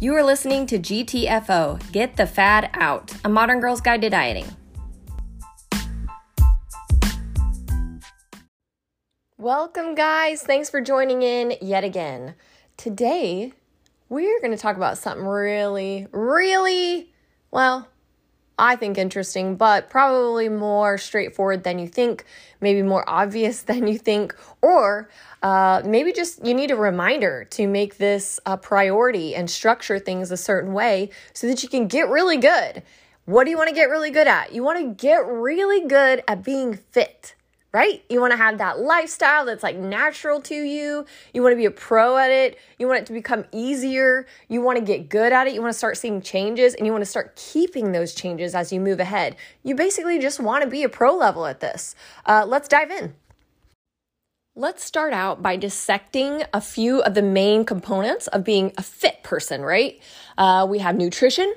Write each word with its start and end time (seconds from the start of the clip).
You 0.00 0.14
are 0.14 0.22
listening 0.22 0.68
to 0.68 0.78
GTFO 0.78 1.90
Get 1.90 2.16
the 2.16 2.24
Fad 2.24 2.70
Out, 2.74 3.12
a 3.24 3.28
modern 3.28 3.58
girl's 3.58 3.80
guide 3.80 4.00
to 4.02 4.08
dieting. 4.08 4.46
Welcome, 9.36 9.96
guys. 9.96 10.44
Thanks 10.44 10.70
for 10.70 10.80
joining 10.80 11.22
in 11.22 11.54
yet 11.60 11.82
again. 11.82 12.36
Today, 12.76 13.52
we're 14.08 14.38
going 14.40 14.52
to 14.52 14.56
talk 14.56 14.76
about 14.76 14.98
something 14.98 15.26
really, 15.26 16.06
really, 16.12 17.12
well, 17.50 17.88
I 18.58 18.76
think 18.76 18.98
interesting, 18.98 19.56
but 19.56 19.88
probably 19.88 20.48
more 20.48 20.98
straightforward 20.98 21.62
than 21.64 21.78
you 21.78 21.86
think, 21.86 22.24
maybe 22.60 22.82
more 22.82 23.08
obvious 23.08 23.62
than 23.70 23.86
you 23.86 23.98
think, 23.98 24.34
or 24.60 25.08
uh, 25.42 25.82
maybe 25.84 26.12
just 26.12 26.44
you 26.44 26.54
need 26.54 26.70
a 26.70 26.76
reminder 26.76 27.44
to 27.50 27.68
make 27.68 27.98
this 27.98 28.40
a 28.44 28.56
priority 28.56 29.34
and 29.34 29.48
structure 29.48 29.98
things 29.98 30.30
a 30.30 30.36
certain 30.36 30.72
way 30.72 31.10
so 31.32 31.46
that 31.46 31.62
you 31.62 31.68
can 31.68 31.86
get 31.86 32.08
really 32.08 32.36
good. 32.36 32.82
What 33.24 33.44
do 33.44 33.50
you 33.50 33.56
want 33.58 33.68
to 33.68 33.74
get 33.74 33.90
really 33.90 34.10
good 34.10 34.26
at? 34.26 34.52
You 34.52 34.64
want 34.64 34.78
to 34.78 35.06
get 35.06 35.26
really 35.26 35.86
good 35.86 36.24
at 36.26 36.42
being 36.42 36.74
fit 36.74 37.34
right? 37.78 38.04
You 38.08 38.20
want 38.20 38.32
to 38.32 38.36
have 38.36 38.58
that 38.58 38.80
lifestyle 38.80 39.44
that's 39.44 39.62
like 39.62 39.76
natural 39.76 40.40
to 40.40 40.54
you. 40.56 41.06
You 41.32 41.42
want 41.44 41.52
to 41.52 41.56
be 41.56 41.64
a 41.64 41.70
pro 41.70 42.16
at 42.16 42.32
it. 42.32 42.58
You 42.76 42.88
want 42.88 42.98
it 42.98 43.06
to 43.06 43.12
become 43.12 43.44
easier. 43.52 44.26
You 44.48 44.62
want 44.62 44.80
to 44.80 44.84
get 44.84 45.08
good 45.08 45.32
at 45.32 45.46
it. 45.46 45.54
You 45.54 45.62
want 45.62 45.72
to 45.72 45.78
start 45.78 45.96
seeing 45.96 46.20
changes 46.20 46.74
and 46.74 46.84
you 46.84 46.90
want 46.90 47.02
to 47.02 47.10
start 47.10 47.36
keeping 47.36 47.92
those 47.92 48.14
changes 48.14 48.56
as 48.56 48.72
you 48.72 48.80
move 48.80 48.98
ahead. 48.98 49.36
You 49.62 49.76
basically 49.76 50.18
just 50.18 50.40
want 50.40 50.64
to 50.64 50.68
be 50.68 50.82
a 50.82 50.88
pro 50.88 51.14
level 51.14 51.46
at 51.46 51.60
this. 51.60 51.94
Uh, 52.26 52.44
let's 52.48 52.66
dive 52.66 52.90
in. 52.90 53.14
Let's 54.56 54.82
start 54.82 55.12
out 55.12 55.40
by 55.40 55.54
dissecting 55.54 56.42
a 56.52 56.60
few 56.60 57.00
of 57.02 57.14
the 57.14 57.22
main 57.22 57.64
components 57.64 58.26
of 58.26 58.42
being 58.42 58.72
a 58.76 58.82
fit 58.82 59.22
person, 59.22 59.62
right? 59.62 60.02
Uh, 60.36 60.66
we 60.68 60.80
have 60.80 60.96
nutrition, 60.96 61.54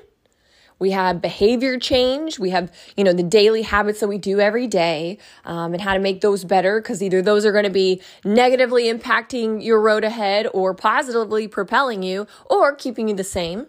we 0.82 0.90
have 0.90 1.22
behavior 1.22 1.78
change. 1.78 2.40
We 2.40 2.50
have, 2.50 2.72
you 2.96 3.04
know, 3.04 3.12
the 3.12 3.22
daily 3.22 3.62
habits 3.62 4.00
that 4.00 4.08
we 4.08 4.18
do 4.18 4.40
every 4.40 4.66
day 4.66 5.18
um, 5.44 5.74
and 5.74 5.80
how 5.80 5.94
to 5.94 6.00
make 6.00 6.22
those 6.22 6.42
better 6.42 6.80
because 6.80 7.00
either 7.00 7.22
those 7.22 7.46
are 7.46 7.52
going 7.52 7.64
to 7.64 7.70
be 7.70 8.02
negatively 8.24 8.92
impacting 8.92 9.64
your 9.64 9.80
road 9.80 10.02
ahead 10.02 10.48
or 10.52 10.74
positively 10.74 11.46
propelling 11.46 12.02
you 12.02 12.26
or 12.50 12.74
keeping 12.74 13.06
you 13.06 13.14
the 13.14 13.22
same. 13.22 13.68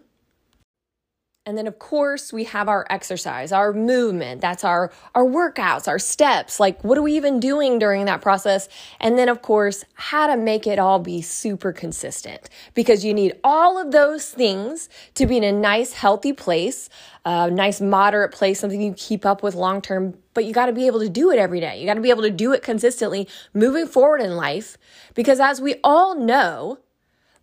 And 1.46 1.58
then 1.58 1.66
of 1.66 1.78
course 1.78 2.32
we 2.32 2.44
have 2.44 2.70
our 2.70 2.86
exercise, 2.88 3.52
our 3.52 3.74
movement. 3.74 4.40
That's 4.40 4.64
our 4.64 4.90
our 5.14 5.24
workouts, 5.24 5.86
our 5.86 5.98
steps. 5.98 6.58
Like 6.58 6.82
what 6.82 6.96
are 6.96 7.02
we 7.02 7.14
even 7.16 7.38
doing 7.38 7.78
during 7.78 8.06
that 8.06 8.22
process? 8.22 8.66
And 8.98 9.18
then 9.18 9.28
of 9.28 9.42
course, 9.42 9.84
how 9.92 10.26
to 10.26 10.38
make 10.38 10.66
it 10.66 10.78
all 10.78 10.98
be 10.98 11.20
super 11.20 11.70
consistent 11.70 12.48
because 12.72 13.04
you 13.04 13.12
need 13.12 13.34
all 13.44 13.76
of 13.76 13.92
those 13.92 14.30
things 14.30 14.88
to 15.16 15.26
be 15.26 15.36
in 15.36 15.44
a 15.44 15.52
nice 15.52 15.92
healthy 15.92 16.32
place, 16.32 16.88
a 17.26 17.50
nice 17.50 17.78
moderate 17.78 18.32
place, 18.32 18.58
something 18.58 18.80
you 18.80 18.94
keep 18.94 19.26
up 19.26 19.42
with 19.42 19.54
long 19.54 19.82
term, 19.82 20.16
but 20.32 20.46
you 20.46 20.54
got 20.54 20.66
to 20.66 20.72
be 20.72 20.86
able 20.86 21.00
to 21.00 21.10
do 21.10 21.30
it 21.30 21.38
every 21.38 21.60
day. 21.60 21.78
You 21.78 21.84
got 21.84 21.94
to 21.94 22.00
be 22.00 22.10
able 22.10 22.22
to 22.22 22.30
do 22.30 22.54
it 22.54 22.62
consistently 22.62 23.28
moving 23.52 23.86
forward 23.86 24.22
in 24.22 24.34
life 24.36 24.78
because 25.14 25.40
as 25.40 25.60
we 25.60 25.74
all 25.84 26.14
know, 26.14 26.78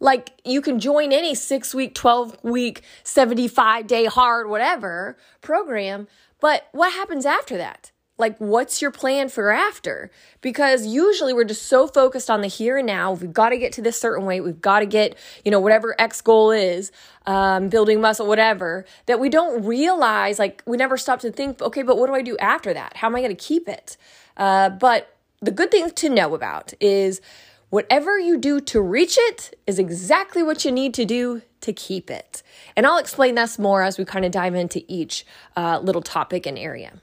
like 0.02 0.32
you 0.44 0.62
can 0.62 0.80
join 0.80 1.14
any 1.14 1.34
six 1.34 1.74
week, 1.74 1.96
12 1.96 2.44
week, 2.44 2.82
75 3.04 3.88
day 3.88 4.06
hard, 4.06 4.50
whatever 4.50 5.16
program. 5.40 6.08
But 6.42 6.68
what 6.74 6.92
happens 6.92 7.26
after 7.26 7.56
that? 7.58 7.92
Like, 8.18 8.38
what's 8.38 8.82
your 8.82 8.92
plan 8.92 9.30
for 9.30 9.52
after? 9.52 10.12
Because 10.42 10.86
usually 10.86 11.34
we're 11.34 11.44
just 11.44 11.68
so 11.68 11.88
focused 11.88 12.30
on 12.30 12.42
the 12.42 12.48
here 12.48 12.78
and 12.78 12.86
now. 12.86 13.14
We've 13.14 13.34
got 13.34 13.50
to 13.50 13.58
get 13.58 13.74
to 13.74 13.82
this 13.82 14.00
certain 14.00 14.26
weight. 14.26 14.42
We've 14.42 14.62
got 14.62 14.80
to 14.82 14.86
get, 14.86 15.18
you 15.44 15.50
know, 15.50 15.60
whatever 15.60 15.96
X 15.98 16.22
goal 16.22 16.52
is, 16.52 16.92
um, 17.26 17.70
building 17.70 18.00
muscle, 18.00 18.28
whatever, 18.28 18.86
that 19.08 19.20
we 19.20 19.30
don't 19.30 19.66
realize, 19.66 20.38
like, 20.38 20.62
we 20.68 20.78
never 20.78 20.98
stop 20.98 21.20
to 21.22 21.32
think, 21.32 21.62
okay, 21.62 21.82
but 21.82 21.98
what 21.98 22.08
do 22.08 22.14
I 22.14 22.22
do 22.22 22.38
after 22.38 22.74
that? 22.74 22.98
How 22.98 23.08
am 23.08 23.16
I 23.16 23.22
going 23.22 23.36
to 23.36 23.44
keep 23.44 23.68
it? 23.68 23.98
Uh, 24.38 24.70
but 24.70 25.16
the 25.42 25.52
good 25.52 25.72
thing 25.72 25.90
to 25.90 26.10
know 26.10 26.36
about 26.36 26.74
is 26.80 27.22
Whatever 27.72 28.20
you 28.20 28.38
do 28.38 28.60
to 28.60 28.82
reach 28.82 29.18
it 29.18 29.58
is 29.66 29.80
exactly 29.80 30.44
what 30.44 30.66
you 30.66 30.74
need 30.74 30.94
to 30.96 31.06
do 31.06 31.42
to 31.62 31.72
keep 31.72 32.12
it. 32.12 32.44
And 32.76 32.86
I'll 32.86 32.98
explain 32.98 33.36
this 33.36 33.58
more 33.58 33.82
as 33.82 33.98
we 33.98 34.04
kind 34.04 34.26
of 34.26 34.32
dive 34.32 34.56
into 34.56 34.84
each 34.90 35.26
uh, 35.56 35.80
little 35.82 36.02
topic 36.02 36.46
and 36.46 36.58
area. 36.58 37.02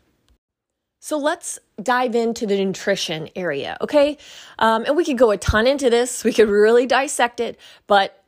So 1.01 1.17
let's 1.17 1.59
dive 1.83 2.15
into 2.15 2.47
the 2.47 2.63
nutrition 2.63 3.31
area, 3.35 3.79
okay? 3.81 4.19
Um, 4.59 4.85
and 4.85 4.95
we 4.95 5.07
could 5.07 5.17
go 5.17 5.31
a 5.31 5.39
ton 5.39 5.67
into 5.67 5.89
this. 5.89 6.23
We 6.23 6.35
could 6.35 6.51
really 6.51 6.85
dissect 6.85 7.41
it, 7.41 7.59
but 7.87 8.23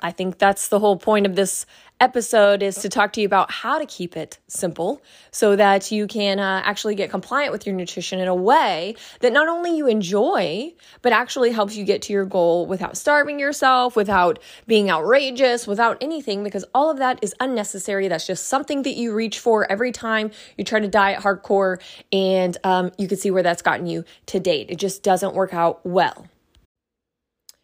I 0.00 0.10
think 0.10 0.38
that's 0.38 0.68
the 0.68 0.78
whole 0.78 0.96
point 0.96 1.26
of 1.26 1.36
this 1.36 1.66
episode 2.00 2.62
is 2.62 2.76
to 2.76 2.88
talk 2.88 3.12
to 3.12 3.20
you 3.20 3.26
about 3.26 3.50
how 3.50 3.78
to 3.78 3.86
keep 3.86 4.16
it 4.16 4.38
simple 4.48 5.00
so 5.30 5.56
that 5.56 5.90
you 5.92 6.06
can 6.06 6.38
uh, 6.38 6.60
actually 6.64 6.94
get 6.94 7.08
compliant 7.08 7.52
with 7.52 7.66
your 7.66 7.74
nutrition 7.74 8.18
in 8.18 8.28
a 8.28 8.34
way 8.34 8.94
that 9.20 9.32
not 9.32 9.48
only 9.48 9.76
you 9.76 9.86
enjoy, 9.86 10.72
but 11.02 11.12
actually 11.12 11.50
helps 11.50 11.76
you 11.76 11.84
get 11.84 12.02
to 12.02 12.12
your 12.12 12.24
goal 12.24 12.66
without 12.66 12.96
starving 12.96 13.38
yourself, 13.38 13.96
without 13.96 14.38
being 14.66 14.90
outrageous, 14.90 15.66
without 15.66 15.96
anything, 16.00 16.42
because 16.42 16.64
all 16.74 16.90
of 16.90 16.98
that 16.98 17.18
is 17.22 17.34
unnecessary. 17.40 18.08
That's 18.08 18.26
just 18.26 18.46
something 18.48 18.82
that 18.82 18.96
you 18.96 19.14
reach 19.14 19.38
for 19.38 19.70
every 19.70 19.92
time 19.92 20.30
you 20.58 20.64
try 20.64 20.80
to 20.80 20.88
diet 20.88 21.20
hardcore, 21.20 21.80
and 22.12 22.56
um, 22.64 22.92
you 22.98 23.08
can 23.08 23.18
see 23.18 23.30
where 23.30 23.42
that's 23.42 23.62
gotten 23.62 23.86
you 23.86 24.04
to 24.26 24.40
date. 24.40 24.66
It 24.68 24.76
just 24.76 25.02
doesn't 25.02 25.34
work 25.34 25.54
out 25.54 25.84
well. 25.86 26.26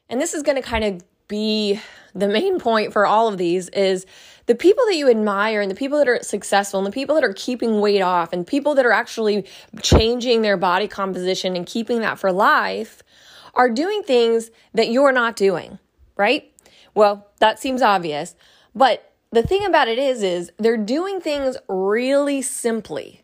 And 0.08 0.20
this 0.20 0.34
is 0.34 0.42
going 0.42 0.56
to 0.56 0.62
kind 0.62 0.84
of 0.84 1.04
be 1.30 1.80
the 2.14 2.28
main 2.28 2.58
point 2.58 2.92
for 2.92 3.06
all 3.06 3.28
of 3.28 3.38
these 3.38 3.68
is 3.70 4.04
the 4.46 4.54
people 4.54 4.84
that 4.86 4.96
you 4.96 5.08
admire 5.08 5.60
and 5.60 5.70
the 5.70 5.76
people 5.76 5.96
that 5.98 6.08
are 6.08 6.22
successful 6.22 6.80
and 6.80 6.86
the 6.86 6.92
people 6.92 7.14
that 7.14 7.24
are 7.24 7.32
keeping 7.32 7.80
weight 7.80 8.02
off 8.02 8.32
and 8.32 8.46
people 8.46 8.74
that 8.74 8.84
are 8.84 8.92
actually 8.92 9.46
changing 9.80 10.42
their 10.42 10.56
body 10.56 10.88
composition 10.88 11.54
and 11.56 11.66
keeping 11.66 12.00
that 12.00 12.18
for 12.18 12.32
life 12.32 13.02
are 13.54 13.70
doing 13.70 14.02
things 14.02 14.50
that 14.74 14.90
you're 14.90 15.12
not 15.12 15.36
doing, 15.36 15.78
right? 16.16 16.52
Well, 16.94 17.28
that 17.38 17.60
seems 17.60 17.80
obvious, 17.80 18.34
but 18.74 19.12
the 19.30 19.42
thing 19.42 19.64
about 19.64 19.86
it 19.86 19.98
is 19.98 20.22
is 20.22 20.50
they're 20.58 20.76
doing 20.76 21.20
things 21.20 21.56
really 21.68 22.42
simply. 22.42 23.22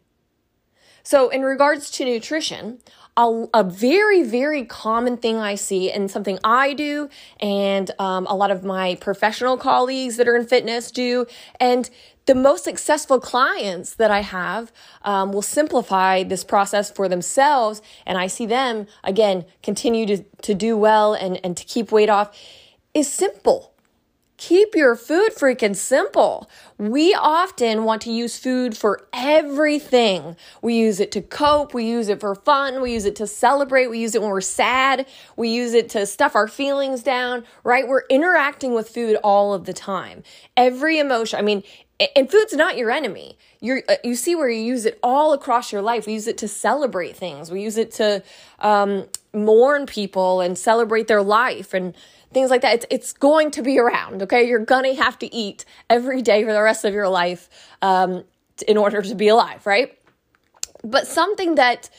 So 1.03 1.29
in 1.29 1.43
regards 1.43 1.91
to 1.93 2.05
nutrition, 2.05 2.79
a, 3.17 3.47
a, 3.55 3.65
very, 3.65 4.23
very 4.23 4.65
common 4.65 5.17
thing 5.17 5.37
I 5.37 5.55
see 5.55 5.91
and 5.91 6.11
something 6.11 6.39
I 6.45 6.75
do 6.75 7.09
and 7.41 7.91
um, 7.99 8.27
a 8.27 8.37
lot 8.37 8.51
of 8.51 8.63
my 8.63 8.97
professional 8.97 9.57
colleagues 9.57 10.17
that 10.17 10.29
are 10.29 10.37
in 10.37 10.47
fitness 10.47 10.91
do. 10.91 11.27
And 11.59 11.89
the 12.27 12.35
most 12.35 12.65
successful 12.65 13.21
clients 13.21 13.95
that 13.95 14.11
I 14.11 14.21
have 14.21 14.73
um, 15.03 15.33
will 15.33 15.43
simplify 15.43 16.25
this 16.25 16.45
process 16.45 16.91
for 16.91 17.09
themselves. 17.09 17.81
And 18.05 18.19
I 18.19 18.27
see 18.27 18.47
them, 18.47 18.87
again, 19.03 19.47
continue 19.63 20.07
to, 20.07 20.25
to 20.43 20.55
do 20.55 20.77
well 20.77 21.15
and, 21.15 21.41
and 21.43 21.57
to 21.57 21.65
keep 21.65 21.93
weight 21.93 22.11
off 22.11 22.37
is 22.93 23.11
simple 23.11 23.76
Keep 24.39 24.75
your 24.75 24.97
food 24.97 25.31
freaking 25.35 25.75
simple. 25.75 26.51
We 26.77 27.15
often 27.15 27.85
want 27.85 28.03
to 28.03 28.11
use 28.11 28.39
food 28.39 28.77
for 28.77 29.09
everything. 29.15 30.37
We 30.61 30.75
use 30.75 31.01
it 31.01 31.11
to 31.13 31.23
cope. 31.23 31.73
We 31.73 31.87
use 31.87 32.09
it 32.09 32.21
for 32.21 32.35
fun. 32.35 32.83
We 32.83 32.93
use 32.93 33.07
it 33.07 33.17
to 33.17 33.27
celebrate. 33.27 33.87
We 33.87 33.99
use 33.99 34.15
it 34.15 34.21
when 34.21 34.31
we're 34.31 34.43
sad. 34.43 35.07
We 35.37 35.49
use 35.49 35.73
it 35.73 35.89
to 35.91 36.05
stuff 36.05 36.35
our 36.35 36.49
feelings 36.49 37.03
down, 37.03 37.45
right? 37.65 37.89
We're 37.89 38.05
interacting 38.11 38.75
with 38.75 38.91
food 38.91 39.17
all 39.25 39.55
of 39.55 39.65
the 39.65 39.73
time. 39.73 40.23
Every 40.55 40.99
emotion, 40.99 41.39
I 41.39 41.43
mean, 41.43 41.63
and 42.15 42.31
food's 42.31 42.53
not 42.53 42.77
your 42.77 42.91
enemy. 42.91 43.39
you 43.61 43.81
uh, 43.89 43.95
you 44.05 44.17
see 44.17 44.35
where 44.35 44.51
you 44.51 44.63
use 44.63 44.85
it 44.85 44.99
all 45.03 45.33
across 45.33 45.73
your 45.73 45.81
life. 45.81 46.07
We 46.07 46.13
use 46.13 46.27
it 46.27 46.37
to 46.39 46.49
celebrate 46.49 47.17
things. 47.17 47.51
We 47.51 47.63
use 47.63 47.79
it 47.79 47.91
to 47.93 48.23
um, 48.59 49.07
mourn 49.33 49.87
people 49.87 50.43
and 50.43 50.59
celebrate 50.59 51.09
their 51.09 51.23
life 51.23 51.73
and 51.73 51.95
things 52.33 52.51
like 52.51 52.63
that. 52.63 52.75
It's, 52.75 52.87
it's 52.91 53.13
going 53.13 53.51
to 53.53 53.63
be 53.63 53.79
around, 53.79 54.23
okay? 54.23 54.47
You're 54.49 54.65
gonna 54.65 54.95
have 54.95 55.19
to 55.21 55.35
eat 55.35 55.65
every 55.89 56.23
day 56.23 56.45
for 56.45 56.53
the 56.53 56.63
rest 56.63 56.85
of 56.85 56.93
your 56.93 57.09
life 57.09 57.49
um, 57.83 58.25
in 58.67 58.77
order 58.77 59.03
to 59.03 59.15
be 59.15 59.29
alive, 59.29 59.67
right? 59.67 59.99
But 60.85 61.07
something 61.07 61.57
that 61.57 61.91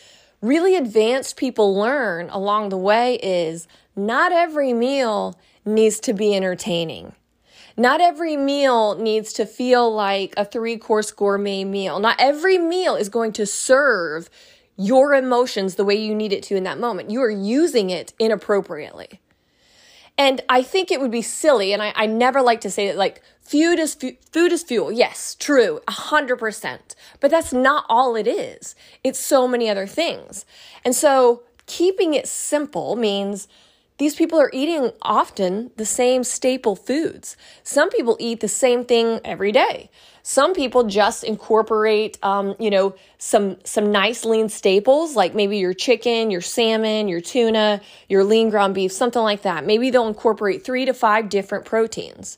really 0.41 0.75
advanced 0.75 1.37
people 1.37 1.75
learn 1.75 2.29
along 2.29 2.69
the 2.69 2.77
way 2.77 3.15
is 3.15 3.67
not 3.95 4.31
every 4.31 4.73
meal 4.73 5.37
needs 5.65 5.99
to 6.01 6.13
be 6.13 6.35
entertaining. 6.35 7.13
Not 7.75 8.01
every 8.01 8.37
meal 8.37 8.95
needs 8.95 9.33
to 9.33 9.45
feel 9.45 9.93
like 9.93 10.33
a 10.35 10.45
three 10.45 10.77
course 10.77 11.11
gourmet 11.11 11.63
meal. 11.63 11.99
Not 11.99 12.15
every 12.19 12.57
meal 12.57 12.95
is 12.95 13.09
going 13.09 13.33
to 13.33 13.45
serve 13.45 14.29
your 14.77 15.13
emotions 15.13 15.75
the 15.75 15.85
way 15.85 15.95
you 15.95 16.15
need 16.15 16.33
it 16.33 16.43
to 16.43 16.55
in 16.55 16.63
that 16.63 16.79
moment. 16.79 17.11
You 17.11 17.21
are 17.21 17.29
using 17.29 17.89
it 17.89 18.13
inappropriately. 18.19 19.19
And 20.17 20.41
I 20.49 20.63
think 20.63 20.91
it 20.91 20.99
would 20.99 21.11
be 21.11 21.21
silly, 21.21 21.73
and 21.73 21.81
I, 21.81 21.93
I 21.95 22.05
never 22.07 22.41
like 22.41 22.61
to 22.61 22.71
say 22.71 22.87
that 22.87 22.97
like 22.97 23.21
food 23.41 23.77
is 23.79 23.93
fu- 23.93 24.17
food 24.31 24.51
is 24.51 24.63
fuel. 24.63 24.91
Yes, 24.91 25.35
true, 25.35 25.79
a 25.87 25.91
hundred 25.91 26.37
percent. 26.37 26.95
But 27.19 27.29
that's 27.31 27.53
not 27.53 27.85
all 27.87 28.15
it 28.15 28.27
is. 28.27 28.75
It's 29.03 29.19
so 29.19 29.47
many 29.47 29.69
other 29.69 29.85
things. 29.85 30.45
And 30.83 30.95
so 30.95 31.43
keeping 31.67 32.13
it 32.13 32.27
simple 32.27 32.95
means 32.95 33.47
these 33.97 34.15
people 34.15 34.39
are 34.39 34.51
eating 34.53 34.91
often 35.01 35.71
the 35.75 35.85
same 35.85 36.23
staple 36.23 36.75
foods. 36.75 37.35
Some 37.63 37.89
people 37.89 38.15
eat 38.19 38.41
the 38.41 38.47
same 38.47 38.85
thing 38.85 39.19
every 39.25 39.51
day. 39.51 39.89
Some 40.21 40.53
people 40.53 40.83
just 40.83 41.23
incorporate, 41.23 42.19
um, 42.21 42.55
you 42.59 42.69
know, 42.69 42.95
some 43.17 43.57
some 43.63 43.91
nice 43.91 44.25
lean 44.25 44.49
staples 44.49 45.15
like 45.15 45.33
maybe 45.33 45.57
your 45.57 45.73
chicken, 45.73 46.29
your 46.29 46.41
salmon, 46.41 47.07
your 47.07 47.21
tuna, 47.21 47.81
your 48.09 48.23
lean 48.23 48.49
ground 48.49 48.75
beef, 48.75 48.91
something 48.91 49.21
like 49.21 49.43
that. 49.43 49.65
Maybe 49.65 49.89
they'll 49.89 50.07
incorporate 50.07 50.63
three 50.63 50.85
to 50.85 50.93
five 50.93 51.29
different 51.29 51.65
proteins 51.65 52.37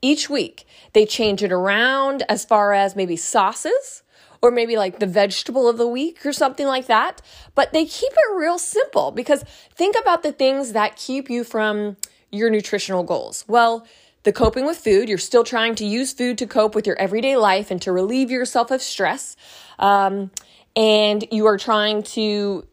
each 0.00 0.30
week. 0.30 0.66
They 0.92 1.04
change 1.04 1.42
it 1.42 1.52
around 1.52 2.22
as 2.28 2.44
far 2.44 2.72
as 2.72 2.94
maybe 2.94 3.16
sauces 3.16 4.03
or 4.44 4.50
maybe 4.50 4.76
like 4.76 4.98
the 4.98 5.06
vegetable 5.06 5.66
of 5.70 5.78
the 5.78 5.86
week 5.88 6.26
or 6.26 6.30
something 6.30 6.66
like 6.66 6.84
that. 6.84 7.22
But 7.54 7.72
they 7.72 7.86
keep 7.86 8.12
it 8.12 8.36
real 8.36 8.58
simple 8.58 9.10
because 9.10 9.42
think 9.74 9.96
about 9.98 10.22
the 10.22 10.32
things 10.32 10.72
that 10.72 10.96
keep 10.96 11.30
you 11.30 11.44
from 11.44 11.96
your 12.30 12.50
nutritional 12.50 13.04
goals. 13.04 13.46
Well, 13.48 13.86
the 14.24 14.34
coping 14.34 14.66
with 14.66 14.76
food, 14.76 15.08
you're 15.08 15.16
still 15.16 15.44
trying 15.44 15.74
to 15.76 15.86
use 15.86 16.12
food 16.12 16.36
to 16.36 16.46
cope 16.46 16.74
with 16.74 16.86
your 16.86 16.98
everyday 16.98 17.38
life 17.38 17.70
and 17.70 17.80
to 17.80 17.90
relieve 17.90 18.30
yourself 18.30 18.70
of 18.70 18.82
stress. 18.82 19.34
Um, 19.78 20.30
and 20.76 21.24
you 21.30 21.46
are 21.46 21.56
trying 21.56 22.02
to, 22.02 22.66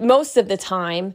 most 0.00 0.38
of 0.38 0.48
the 0.48 0.56
time, 0.56 1.12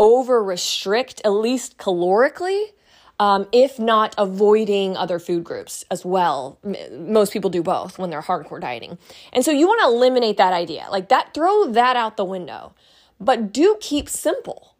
over 0.00 0.42
restrict, 0.42 1.20
at 1.24 1.30
least 1.30 1.78
calorically, 1.78 2.72
um, 3.18 3.46
if 3.52 3.78
not 3.78 4.14
avoiding 4.18 4.96
other 4.96 5.18
food 5.18 5.44
groups 5.44 5.84
as 5.90 6.04
well. 6.04 6.58
Most 6.92 7.32
people 7.32 7.50
do 7.50 7.62
both 7.62 7.98
when 7.98 8.10
they're 8.10 8.22
hardcore 8.22 8.60
dieting. 8.60 8.98
And 9.32 9.44
so 9.44 9.50
you 9.50 9.66
want 9.66 9.80
to 9.80 9.86
eliminate 9.86 10.36
that 10.36 10.52
idea. 10.52 10.86
Like 10.90 11.08
that, 11.08 11.32
throw 11.32 11.66
that 11.72 11.96
out 11.96 12.16
the 12.16 12.24
window. 12.24 12.74
But 13.18 13.52
do 13.52 13.76
keep 13.80 14.08
simple. 14.08 14.74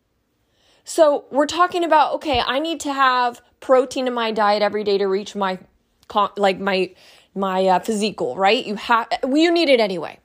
So 0.85 1.25
we're 1.31 1.47
talking 1.47 1.83
about 1.83 2.15
okay, 2.15 2.41
I 2.47 2.59
need 2.59 2.81
to 2.81 2.93
have 2.93 3.41
protein 3.61 4.06
in 4.06 4.15
my 4.15 4.31
diet 4.31 4.62
every 4.62 4.85
day 4.85 4.99
to 4.99 5.06
reach 5.06 5.35
my 5.35 5.59
like 6.37 6.61
my 6.61 6.94
my 7.35 7.67
uh, 7.67 7.79
physique 7.81 8.17
goal, 8.17 8.37
right? 8.37 8.65
You 8.65 8.77
have 8.77 9.09
you 9.27 9.50
need 9.50 9.69
it 9.69 9.81
anyway 9.81 10.21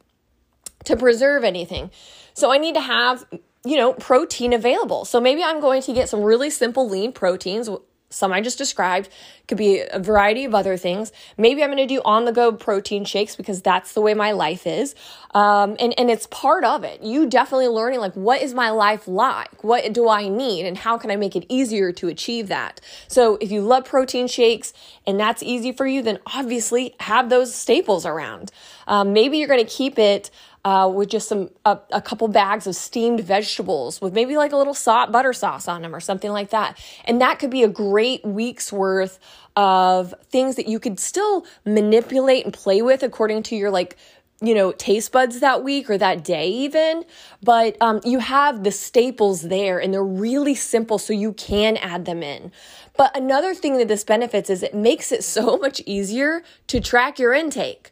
to 0.85 0.95
preserve 0.95 1.43
anything. 1.43 1.91
So 2.33 2.51
I 2.51 2.57
need 2.57 2.75
to 2.75 2.81
have 2.81 3.25
you 3.63 3.77
know 3.77 3.93
protein 3.93 4.53
available. 4.53 5.05
So 5.05 5.19
maybe 5.19 5.43
I'm 5.43 5.61
going 5.61 5.81
to 5.83 5.93
get 5.93 6.09
some 6.09 6.21
really 6.21 6.49
simple 6.49 6.87
lean 6.87 7.11
proteins 7.11 7.69
some 8.11 8.31
I 8.31 8.41
just 8.41 8.57
described, 8.57 9.09
could 9.47 9.57
be 9.57 9.79
a 9.79 9.99
variety 9.99 10.45
of 10.45 10.53
other 10.53 10.77
things. 10.77 11.11
Maybe 11.37 11.63
I'm 11.63 11.69
to 11.77 11.85
do 11.87 12.01
on 12.05 12.25
the 12.25 12.31
go 12.31 12.51
protein 12.51 13.03
shakes 13.05 13.35
because 13.35 13.61
that's 13.61 13.93
the 13.93 14.01
way 14.01 14.13
my 14.13 14.31
life 14.31 14.67
is. 14.67 14.95
Um, 15.33 15.75
and, 15.79 15.97
and 15.97 16.11
it's 16.11 16.27
part 16.27 16.63
of 16.63 16.83
it. 16.83 17.01
You 17.01 17.27
definitely 17.27 17.67
learning 17.67 17.99
like, 17.99 18.13
what 18.13 18.41
is 18.41 18.53
my 18.53 18.69
life 18.69 19.07
like? 19.07 19.63
What 19.63 19.91
do 19.93 20.07
I 20.07 20.27
need? 20.27 20.65
And 20.65 20.77
how 20.77 20.97
can 20.97 21.09
I 21.09 21.15
make 21.15 21.35
it 21.35 21.45
easier 21.49 21.91
to 21.93 22.07
achieve 22.07 22.47
that? 22.49 22.79
So 23.07 23.37
if 23.41 23.51
you 23.51 23.61
love 23.61 23.85
protein 23.85 24.27
shakes 24.27 24.73
and 25.07 25.19
that's 25.19 25.41
easy 25.41 25.71
for 25.71 25.87
you, 25.87 26.01
then 26.01 26.19
obviously 26.33 26.95
have 26.99 27.29
those 27.29 27.53
staples 27.55 28.05
around. 28.05 28.51
Um, 28.87 29.13
maybe 29.13 29.37
you're 29.37 29.47
to 29.65 29.71
keep 29.71 29.97
it 29.97 30.29
uh, 30.63 30.91
with 30.93 31.09
just 31.09 31.27
some 31.27 31.49
a, 31.65 31.79
a, 31.91 32.01
couple 32.01 32.27
bags 32.27 32.67
of 32.67 32.75
steamed 32.75 33.21
vegetables 33.21 33.99
with 33.99 34.13
maybe 34.13 34.37
like 34.37 34.51
a 34.51 34.57
little 34.57 34.73
salt 34.73 35.11
butter 35.11 35.33
sauce 35.33 35.67
on 35.67 35.81
them 35.81 35.95
or 35.95 35.99
something 35.99 36.31
like 36.31 36.51
that. 36.51 36.77
And 37.05 37.19
that 37.21 37.39
could 37.39 37.49
be 37.49 37.63
a 37.63 37.67
great 37.67 38.23
week's 38.23 38.71
worth 38.71 39.19
of 39.55 40.13
things 40.29 40.55
that 40.57 40.67
you 40.67 40.79
could 40.79 40.99
still 40.99 41.45
manipulate 41.65 42.45
and 42.45 42.53
play 42.53 42.81
with 42.81 43.01
according 43.01 43.43
to 43.43 43.55
your 43.55 43.71
like 43.71 43.97
you 44.39 44.55
know 44.55 44.71
taste 44.71 45.11
buds 45.11 45.39
that 45.39 45.63
week 45.63 45.89
or 45.89 45.97
that 45.97 46.23
day 46.23 46.47
even. 46.49 47.05
But 47.41 47.75
um, 47.81 47.99
you 48.03 48.19
have 48.19 48.63
the 48.63 48.71
staples 48.71 49.41
there 49.41 49.79
and 49.79 49.91
they're 49.91 50.03
really 50.03 50.55
simple 50.55 50.99
so 50.99 51.11
you 51.11 51.33
can 51.33 51.77
add 51.77 52.05
them 52.05 52.21
in. 52.21 52.51
But 52.97 53.17
another 53.17 53.55
thing 53.55 53.77
that 53.77 53.87
this 53.87 54.03
benefits 54.03 54.49
is 54.49 54.61
it 54.61 54.75
makes 54.75 55.11
it 55.11 55.23
so 55.37 55.57
much 55.57 55.81
easier 55.87 56.43
to 56.67 56.79
track 56.79 57.17
your 57.17 57.33
intake 57.33 57.89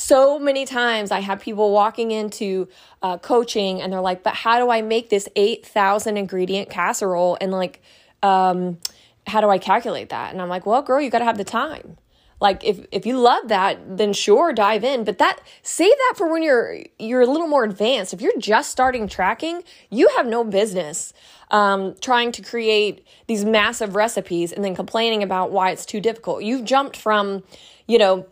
so 0.00 0.38
many 0.38 0.64
times 0.64 1.10
I 1.10 1.20
have 1.20 1.40
people 1.40 1.72
walking 1.72 2.10
into 2.10 2.68
uh, 3.02 3.18
coaching 3.18 3.82
and 3.82 3.92
they're 3.92 4.00
like, 4.00 4.22
but 4.22 4.34
how 4.34 4.58
do 4.58 4.70
I 4.70 4.80
make 4.80 5.10
this 5.10 5.28
8,000 5.36 6.16
ingredient 6.16 6.70
casserole? 6.70 7.36
And 7.38 7.52
like, 7.52 7.82
um, 8.22 8.78
how 9.26 9.42
do 9.42 9.50
I 9.50 9.58
calculate 9.58 10.08
that? 10.08 10.32
And 10.32 10.40
I'm 10.40 10.48
like, 10.48 10.64
well, 10.64 10.80
girl, 10.80 11.02
you 11.02 11.10
got 11.10 11.18
to 11.18 11.26
have 11.26 11.36
the 11.36 11.44
time. 11.44 11.98
Like 12.40 12.64
if 12.64 12.86
if 12.90 13.04
you 13.04 13.18
love 13.18 13.48
that, 13.48 13.98
then 13.98 14.14
sure, 14.14 14.54
dive 14.54 14.82
in. 14.82 15.04
But 15.04 15.18
that 15.18 15.40
save 15.62 15.92
that 15.92 16.14
for 16.16 16.32
when 16.32 16.42
you're 16.42 16.78
you're 16.98 17.20
a 17.20 17.26
little 17.26 17.46
more 17.46 17.64
advanced. 17.64 18.14
If 18.14 18.22
you're 18.22 18.38
just 18.38 18.70
starting 18.70 19.06
tracking, 19.06 19.62
you 19.90 20.08
have 20.16 20.26
no 20.26 20.42
business 20.42 21.12
um, 21.50 21.94
trying 22.00 22.32
to 22.32 22.42
create 22.42 23.06
these 23.26 23.44
massive 23.44 23.94
recipes 23.94 24.52
and 24.52 24.64
then 24.64 24.74
complaining 24.74 25.22
about 25.22 25.50
why 25.50 25.70
it's 25.70 25.84
too 25.84 26.00
difficult. 26.00 26.42
You've 26.42 26.64
jumped 26.64 26.96
from, 26.96 27.42
you 27.86 27.98
know, 27.98 28.26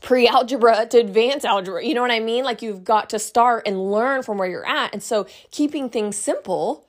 pre 0.00 0.26
algebra 0.26 0.86
to 0.86 0.98
advanced 0.98 1.44
algebra. 1.44 1.84
You 1.84 1.94
know 1.94 2.02
what 2.02 2.10
I 2.10 2.20
mean? 2.20 2.44
Like 2.44 2.62
you've 2.62 2.84
got 2.84 3.10
to 3.10 3.18
start 3.18 3.66
and 3.66 3.92
learn 3.92 4.22
from 4.22 4.38
where 4.38 4.48
you're 4.48 4.66
at. 4.66 4.92
And 4.92 5.02
so 5.02 5.26
keeping 5.50 5.88
things 5.88 6.16
simple 6.16 6.86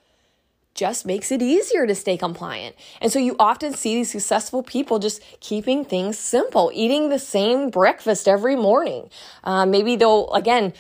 just 0.73 1.05
makes 1.05 1.31
it 1.31 1.41
easier 1.41 1.85
to 1.85 1.93
stay 1.93 2.17
compliant. 2.17 2.75
And 2.99 3.11
so 3.11 3.19
you 3.19 3.35
often 3.37 3.73
see 3.73 3.95
these 3.95 4.11
successful 4.11 4.63
people 4.63 4.97
just 4.97 5.21
keeping 5.39 5.85
things 5.85 6.17
simple, 6.17 6.71
eating 6.73 7.09
the 7.09 7.19
same 7.19 7.69
breakfast 7.69 8.27
every 8.27 8.55
morning. 8.55 9.09
Uh, 9.43 9.67
maybe 9.67 9.95
they'll, 9.95 10.31
again, 10.33 10.73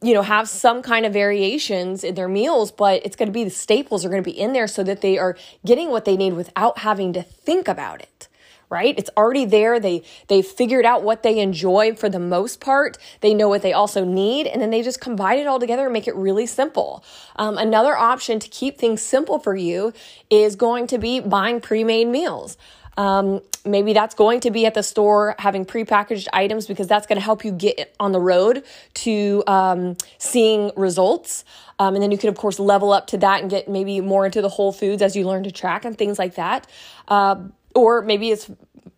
you 0.00 0.14
know, 0.14 0.22
have 0.22 0.48
some 0.48 0.80
kind 0.82 1.06
of 1.06 1.12
variations 1.12 2.04
in 2.04 2.14
their 2.14 2.28
meals, 2.28 2.70
but 2.70 3.04
it's 3.04 3.16
going 3.16 3.26
to 3.26 3.32
be 3.32 3.42
the 3.42 3.50
staples 3.50 4.04
are 4.04 4.10
going 4.10 4.22
to 4.22 4.30
be 4.30 4.38
in 4.38 4.52
there 4.52 4.68
so 4.68 4.84
that 4.84 5.00
they 5.00 5.18
are 5.18 5.36
getting 5.66 5.90
what 5.90 6.04
they 6.04 6.16
need 6.16 6.34
without 6.34 6.78
having 6.78 7.12
to 7.14 7.22
think 7.22 7.66
about 7.66 8.00
it 8.00 8.28
right? 8.72 8.98
It's 8.98 9.10
already 9.16 9.44
there. 9.44 9.78
They 9.78 10.02
they've 10.26 10.44
figured 10.44 10.86
out 10.86 11.04
what 11.04 11.22
they 11.22 11.38
enjoy 11.38 11.94
for 11.94 12.08
the 12.08 12.18
most 12.18 12.58
part. 12.58 12.96
They 13.20 13.34
know 13.34 13.48
what 13.48 13.62
they 13.62 13.74
also 13.74 14.04
need, 14.04 14.46
and 14.46 14.60
then 14.60 14.70
they 14.70 14.82
just 14.82 15.00
combine 15.00 15.38
it 15.38 15.46
all 15.46 15.60
together 15.60 15.84
and 15.84 15.92
make 15.92 16.08
it 16.08 16.16
really 16.16 16.46
simple. 16.46 17.04
Um, 17.36 17.58
another 17.58 17.96
option 17.96 18.40
to 18.40 18.48
keep 18.48 18.78
things 18.78 19.02
simple 19.02 19.38
for 19.38 19.54
you 19.54 19.92
is 20.30 20.56
going 20.56 20.86
to 20.88 20.98
be 20.98 21.20
buying 21.20 21.60
pre-made 21.60 22.08
meals. 22.08 22.56
Um, 22.96 23.40
maybe 23.64 23.92
that's 23.92 24.14
going 24.14 24.40
to 24.40 24.50
be 24.50 24.66
at 24.66 24.74
the 24.74 24.82
store 24.82 25.34
having 25.38 25.64
prepackaged 25.64 26.28
items 26.32 26.66
because 26.66 26.86
that's 26.86 27.06
going 27.06 27.16
to 27.16 27.24
help 27.24 27.44
you 27.44 27.52
get 27.52 27.94
on 27.98 28.12
the 28.12 28.20
road 28.20 28.64
to 28.94 29.42
um, 29.46 29.96
seeing 30.18 30.72
results. 30.76 31.44
Um, 31.78 31.94
and 31.94 32.02
then 32.02 32.10
you 32.10 32.18
can, 32.18 32.28
of 32.28 32.36
course, 32.36 32.58
level 32.58 32.92
up 32.92 33.06
to 33.08 33.18
that 33.18 33.40
and 33.40 33.50
get 33.50 33.68
maybe 33.68 34.00
more 34.00 34.26
into 34.26 34.42
the 34.42 34.48
whole 34.48 34.72
foods 34.72 35.02
as 35.02 35.16
you 35.16 35.26
learn 35.26 35.44
to 35.44 35.50
track 35.50 35.84
and 35.84 35.96
things 35.96 36.18
like 36.18 36.34
that. 36.34 36.66
Uh, 37.08 37.36
or 37.74 38.02
maybe 38.02 38.30
it's 38.30 38.50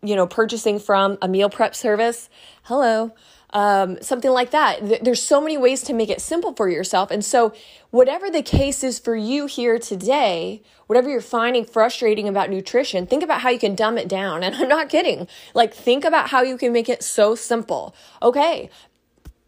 you 0.03 0.17
know 0.17 0.27
purchasing 0.27 0.79
from 0.79 1.19
a 1.23 1.29
meal 1.29 1.51
prep 1.51 1.75
service. 1.75 2.29
Hello. 2.65 3.15
Um, 3.51 4.03
something 4.03 4.33
like 4.33 4.51
that. 4.51 5.05
There's 5.05 5.23
so 5.23 5.41
many 5.41 5.57
ways 5.57 5.83
to 5.83 5.93
make 5.93 6.11
it 6.11 6.21
simple 6.21 6.53
for 6.55 6.69
yourself. 6.69 7.13
And 7.13 7.25
so 7.25 7.53
whatever 7.91 8.29
the 8.29 8.43
case 8.43 8.83
is 8.83 8.99
for 8.99 9.15
you 9.15 9.47
here 9.47 9.79
today 9.79 10.61
whatever 10.87 11.09
you're 11.09 11.21
finding 11.21 11.65
frustrating 11.65 12.29
about 12.29 12.51
nutrition 12.51 13.07
think 13.07 13.23
about 13.23 13.41
how 13.41 13.51
you 13.51 13.59
can 13.59 13.75
dumb 13.75 13.99
it 13.99 14.09
down. 14.09 14.43
And 14.45 14.55
i'm 14.57 14.69
not 14.69 14.89
kidding. 14.89 15.27
Like 15.55 15.73
think 15.73 16.05
about 16.05 16.29
how 16.29 16.43
you 16.43 16.59
can 16.59 16.73
make 16.73 16.89
it 16.89 17.03
so 17.03 17.35
simple. 17.35 17.95
Okay. 18.23 18.71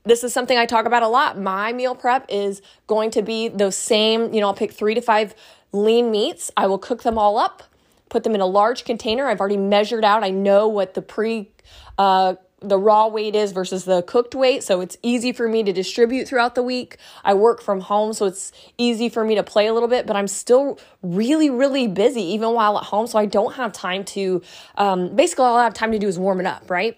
This 0.05 0.23
is 0.23 0.33
something 0.33 0.57
I 0.57 0.67
talk 0.67 0.87
about 0.87 1.03
a 1.03 1.09
lot. 1.09 1.37
My 1.39 1.73
meal 1.73 1.97
prep 1.97 2.27
is 2.29 2.63
going 2.87 3.11
to 3.11 3.23
be 3.23 3.49
those 3.49 3.77
same, 3.77 4.33
you 4.33 4.41
know, 4.41 4.47
I'll 4.47 4.55
pick 4.55 4.73
three 4.73 4.95
to 4.95 5.01
five 5.01 5.35
lean 5.73 6.11
meats. 6.11 6.51
I 6.57 6.67
will 6.69 6.79
cook 6.79 7.03
them 7.03 7.19
all 7.19 7.39
up 7.39 7.65
put 8.09 8.25
them 8.25 8.35
in 8.35 8.41
a 8.41 8.47
large 8.47 8.85
container. 8.85 9.27
I've 9.27 9.41
already 9.41 9.57
measured 9.57 10.05
out. 10.05 10.25
I 10.25 10.31
know 10.31 10.69
what 10.69 10.95
the 10.95 11.03
pre 11.03 11.51
uh, 11.99 12.37
the 12.61 12.79
raw 12.79 13.07
weight 13.07 13.37
is 13.37 13.53
versus 13.53 13.85
the 13.85 14.03
cooked 14.03 14.35
weight, 14.35 14.63
so 14.63 14.81
it's 14.81 14.97
easy 15.03 15.33
for 15.33 15.47
me 15.47 15.63
to 15.63 15.73
distribute 15.73 16.27
throughout 16.27 16.55
the 16.55 16.63
week. 16.63 16.97
I 17.23 17.35
work 17.35 17.61
from 17.61 17.81
home, 17.81 18.13
so 18.15 18.27
it's 18.27 18.51
easy 18.79 19.09
for 19.09 19.25
me 19.25 19.35
to 19.35 19.43
play 19.43 19.67
a 19.67 19.75
little 19.75 19.89
bit, 19.89 20.07
but 20.07 20.17
I'm 20.17 20.27
still 20.27 20.79
really, 21.03 21.51
really 21.51 21.87
busy 21.87 22.23
even 22.23 22.53
while 22.55 22.79
at 22.79 22.85
home, 22.85 23.07
so 23.07 23.19
I 23.19 23.27
don't 23.27 23.55
have 23.55 23.73
time 23.73 24.05
to. 24.05 24.43
Um, 24.77 25.15
basically, 25.15 25.45
all 25.45 25.57
I 25.57 25.65
have 25.65 25.75
time 25.75 25.93
to 25.93 25.99
do 25.99 26.09
is 26.09 26.19
warm 26.19 26.41
it 26.41 26.47
up, 26.47 26.71
right? 26.71 26.97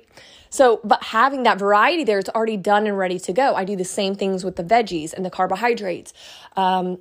So, 0.50 0.80
but 0.84 1.02
having 1.02 1.42
that 1.42 1.58
variety 1.58 2.04
there, 2.04 2.18
it's 2.18 2.30
already 2.30 2.56
done 2.56 2.86
and 2.86 2.96
ready 2.96 3.18
to 3.18 3.32
go. 3.32 3.54
I 3.54 3.64
do 3.64 3.76
the 3.76 3.84
same 3.84 4.14
things 4.14 4.44
with 4.44 4.56
the 4.56 4.64
veggies 4.64 5.12
and 5.12 5.24
the 5.24 5.30
carbohydrates. 5.30 6.14
Um, 6.56 6.98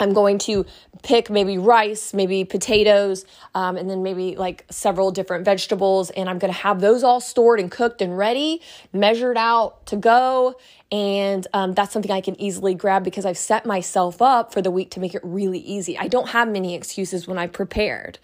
I'm 0.00 0.12
going 0.12 0.38
to 0.38 0.66
pick 1.02 1.30
maybe 1.30 1.58
rice, 1.58 2.12
maybe 2.12 2.44
potatoes, 2.44 3.24
um, 3.54 3.76
and 3.76 3.88
then 3.88 4.02
maybe 4.02 4.36
like 4.36 4.64
several 4.70 5.10
different 5.10 5.44
vegetables. 5.44 6.10
And 6.10 6.28
I'm 6.28 6.38
going 6.38 6.52
to 6.52 6.58
have 6.60 6.80
those 6.80 7.04
all 7.04 7.20
stored 7.20 7.60
and 7.60 7.70
cooked 7.70 8.02
and 8.02 8.16
ready, 8.16 8.60
measured 8.92 9.36
out 9.36 9.86
to 9.86 9.96
go. 9.96 10.56
And 10.92 11.46
um, 11.52 11.74
that's 11.74 11.92
something 11.92 12.10
I 12.10 12.20
can 12.20 12.40
easily 12.40 12.74
grab 12.74 13.04
because 13.04 13.24
I've 13.24 13.38
set 13.38 13.64
myself 13.64 14.20
up 14.20 14.52
for 14.52 14.60
the 14.60 14.72
week 14.72 14.90
to 14.92 15.00
make 15.00 15.14
it 15.14 15.20
really 15.22 15.60
easy. 15.60 15.96
I 15.96 16.08
don't 16.08 16.30
have 16.30 16.48
many 16.48 16.74
excuses 16.74 17.28
when 17.28 17.38
I 17.38 17.46
prepared. 17.46 18.18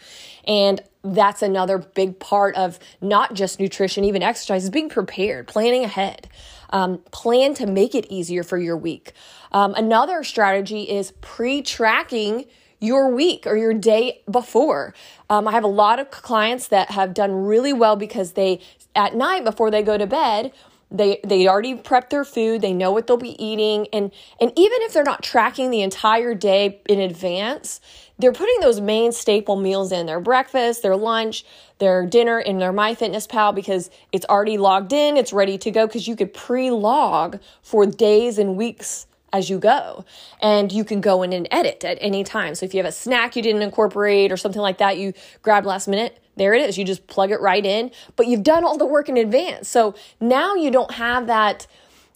And 0.44 0.80
that's 1.04 1.42
another 1.42 1.78
big 1.78 2.18
part 2.18 2.56
of 2.56 2.80
not 3.00 3.35
just 3.35 3.61
nutrition, 3.61 4.02
even 4.02 4.23
exercise, 4.23 4.64
is 4.64 4.70
being 4.70 4.88
prepared, 4.88 5.46
planning 5.46 5.85
ahead. 5.85 6.28
Um, 6.70 6.99
plan 7.12 7.54
to 7.54 7.66
make 7.66 7.94
it 7.94 8.06
easier 8.11 8.42
for 8.42 8.58
your 8.58 8.76
week. 8.76 9.12
Um, 9.52 9.73
another 9.75 10.25
strategy 10.25 10.82
is 10.82 11.12
pre 11.20 11.62
tracking 11.62 12.46
your 12.80 13.08
week 13.14 13.46
or 13.46 13.56
your 13.56 13.73
day 13.73 14.23
before. 14.30 14.92
Um, 15.30 15.46
I 15.49 15.52
have 15.52 15.64
a 15.64 15.68
lot 15.68 15.99
of 15.99 16.11
clients 16.11 16.68
that 16.68 16.90
have 16.90 17.14
done 17.14 17.32
really 17.32 17.73
well 17.73 17.96
because 17.96 18.32
they, 18.32 18.61
at 18.94 19.14
night 19.14 19.44
before 19.44 19.70
they 19.70 19.82
go 19.82 19.96
to 19.96 20.06
bed, 20.06 20.52
they 20.90 21.21
they 21.25 21.49
already 21.49 21.75
prepped 21.75 22.11
their 22.11 22.25
food. 22.25 22.61
They 22.61 22.73
know 22.73 22.93
what 22.93 23.07
they'll 23.07 23.16
be 23.16 23.43
eating. 23.43 23.88
And 23.93 24.12
and 24.40 24.52
even 24.57 24.78
if 24.83 24.93
they're 24.93 25.02
not 25.02 25.23
tracking 25.23 25.71
the 25.71 25.83
entire 25.83 26.35
day 26.35 26.81
in 26.88 27.00
advance 27.00 27.81
they're 28.19 28.33
putting 28.33 28.61
those 28.61 28.81
main 28.81 29.12
staple 29.12 29.57
meals 29.57 29.93
in 29.93 30.07
their 30.07 30.21
breakfast 30.21 30.83
their 30.83 30.97
lunch 30.97 31.45
their 31.78 32.07
dinner 32.07 32.40
in 32.40 32.59
their 32.59 32.73
myfitnesspal 32.73 33.55
because 33.55 33.90
it's 34.12 34.25
already 34.26 34.57
logged 34.57 34.93
in. 34.93 35.16
It's 35.16 35.33
ready 35.33 35.59
to 35.59 35.71
go 35.71 35.87
because 35.87 36.09
you 36.09 36.16
could 36.16 36.33
pre-log 36.33 37.38
for 37.62 37.85
days 37.85 38.38
and 38.38 38.57
weeks 38.57 39.07
as 39.33 39.50
you 39.50 39.59
go. 39.59 40.04
And 40.40 40.73
you 40.73 40.85
can 40.85 41.00
go 41.00 41.23
in 41.23 41.33
and 41.33 41.49
edit 41.50 41.85
at 41.85 41.99
any 42.00 42.25
time. 42.25 42.54
So 42.54 42.66
if 42.66 42.75
you 42.75 42.78
have 42.78 42.87
a 42.87 42.92
snack 42.92 43.37
you 43.37 43.42
didn't 43.42 43.62
incorporate 43.62 44.33
or 44.33 44.37
something 44.37 44.62
like 44.62 44.78
that, 44.78 44.99
you 44.99 45.12
grabbed 45.42 45.66
last 45.66 45.88
minute, 45.88 46.18
there 46.37 46.54
it 46.54 46.62
is. 46.62 46.78
You 46.78 46.85
just 46.85 47.06
plug 47.06 47.30
it 47.30 47.40
right 47.40 47.64
in, 47.64 47.90
but 48.14 48.26
you've 48.26 48.42
done 48.42 48.64
all 48.64 48.78
the 48.78 48.87
work 48.87 49.09
in 49.09 49.16
advance. 49.16 49.68
So 49.68 49.95
now 50.21 50.54
you 50.54 50.71
don't 50.71 50.92
have 50.92 51.26
that 51.26 51.66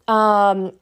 um, 0.06 0.72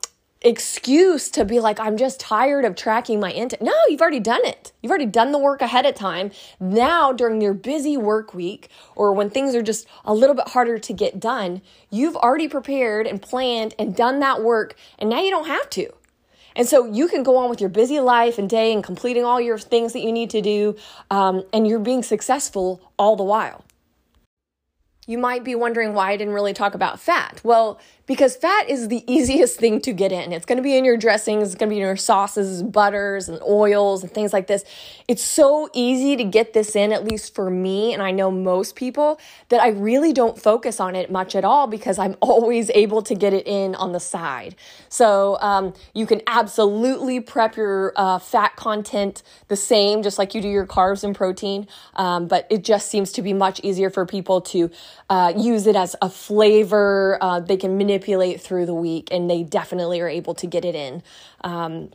excuse 0.43 1.31
to 1.31 1.45
be 1.45 1.61
like, 1.61 1.81
I'm 1.81 1.97
just 1.97 2.21
tired 2.21 2.65
of 2.65 2.77
tracking 2.77 3.21
my 3.21 3.31
intake. 3.31 3.61
No, 3.61 3.75
you've 3.89 4.01
already 4.01 4.21
done 4.21 4.45
it. 4.45 4.73
You've 4.83 4.91
already 4.91 5.07
done 5.07 5.33
the 5.33 5.39
work 5.39 5.63
ahead 5.63 5.87
of 5.87 5.95
time. 5.95 6.31
Now, 6.61 7.13
during 7.13 7.41
your 7.41 7.55
busy 7.55 7.97
work 7.97 8.35
week 8.35 8.69
or 8.95 9.13
when 9.13 9.31
things 9.31 9.55
are 9.55 9.63
just 9.63 9.87
a 10.05 10.15
little 10.15 10.37
bit 10.37 10.49
harder 10.49 10.79
to 10.79 10.93
get 10.93 11.19
done, 11.19 11.63
you've 11.91 12.17
already 12.17 12.49
prepared 12.49 13.07
and 13.07 13.21
planned 13.21 13.75
and 13.79 13.97
done 13.97 14.21
that 14.21 14.43
work. 14.43 14.77
And 14.99 15.11
now 15.11 15.21
you 15.21 15.31
don't 15.31 15.47
have 15.47 15.69
to. 15.71 15.93
And 16.59 16.69
so 16.69 16.85
you 16.85 17.09
can 17.09 17.23
go 17.23 17.37
on 17.37 17.49
with 17.49 17.61
your 17.61 17.71
busy 17.71 18.01
life 18.01 18.37
and 18.37 18.51
day 18.51 18.73
and 18.75 18.83
completing 18.85 19.25
all 19.25 19.41
your 19.41 19.59
things 19.59 19.95
that 19.95 20.01
you 20.01 20.13
need 20.13 20.29
to 20.31 20.43
do, 20.43 20.77
um, 21.11 21.45
and 21.53 21.67
you're 21.67 21.79
being 21.79 22.03
successful 22.03 22.83
all 22.99 23.17
the 23.17 23.25
while. 23.25 23.65
You 25.09 25.17
might 25.17 25.43
be 25.43 25.55
wondering 25.55 25.95
why 25.95 26.11
I 26.11 26.19
didn't 26.19 26.35
really 26.35 26.53
talk 26.53 26.75
about 26.75 27.01
fat. 27.01 27.41
Well, 27.43 27.81
because 28.09 28.37
fat 28.37 28.69
is 28.69 28.89
the 28.89 29.05
easiest 29.13 29.59
thing 29.59 29.81
to 29.83 29.93
get 29.95 30.13
in. 30.13 30.35
It's 30.35 30.45
going 30.45 30.59
to 30.59 30.63
be 30.63 30.77
in 30.77 30.85
your 30.85 30.99
dressings, 30.99 31.49
it's 31.49 31.55
going 31.55 31.71
to 31.71 31.75
be 31.75 31.81
in 31.81 31.87
your 31.87 31.97
sauces, 31.97 32.63
butters, 32.63 33.29
and 33.29 33.41
oils, 33.43 34.03
and 34.03 34.13
things 34.13 34.35
like 34.35 34.49
this. 34.49 34.65
It's 35.09 35.23
so 35.23 35.71
easy 35.73 36.15
to 36.17 36.25
get 36.25 36.53
this 36.53 36.77
in, 36.77 36.93
at 36.93 37.05
least 37.05 37.35
for 37.35 37.49
me, 37.49 37.95
and 37.95 38.03
I 38.03 38.11
know 38.11 38.31
most 38.31 38.77
people, 38.77 39.19
that 39.49 39.63
I 39.63 39.69
really 39.69 40.13
don't 40.13 40.39
focus 40.39 40.79
on 40.79 40.95
it 40.95 41.11
much 41.11 41.35
at 41.35 41.45
all 41.45 41.67
because 41.67 41.99
I'm 41.99 42.17
always 42.21 42.71
able 42.75 43.01
to 43.03 43.15
get 43.15 43.33
it 43.33 43.47
in 43.47 43.75
on 43.77 43.93
the 43.93 44.01
side. 44.01 44.57
So 44.91 45.39
um, 45.41 45.73
you 45.95 46.05
can 46.05 46.21
absolutely 46.27 47.21
prep 47.21 47.57
your 47.57 47.95
uh, 47.97 48.19
fat 48.19 48.57
content 48.57 49.23
the 49.49 49.57
same, 49.57 50.03
just 50.03 50.19
like 50.19 50.35
you 50.35 50.43
do 50.43 50.49
your 50.49 50.67
carbs 50.67 51.03
and 51.03 51.15
protein, 51.15 51.67
um, 51.97 52.29
but 52.29 52.47
it 52.51 52.63
just 52.63 52.91
seems 52.91 53.13
to 53.13 53.23
be 53.23 53.33
much 53.33 53.59
easier 53.63 53.89
for 53.89 54.05
people 54.05 54.43
to 54.43 54.71
uh, 55.11 55.33
use 55.37 55.67
it 55.67 55.77
as 55.77 55.97
a 56.03 56.11
flavor. 56.11 57.19
Uh, 57.21 57.41
they 57.41 57.57
can 57.57 57.77
manipulate 57.77 58.41
through 58.41 58.67
the 58.67 58.75
week, 58.75 59.09
and 59.11 59.31
they 59.31 59.43
definitely 59.43 60.01
are 60.01 60.09
able 60.09 60.35
to 60.35 60.47
get 60.47 60.65
it 60.65 60.75
in. 60.75 61.03
Um, 61.43 61.91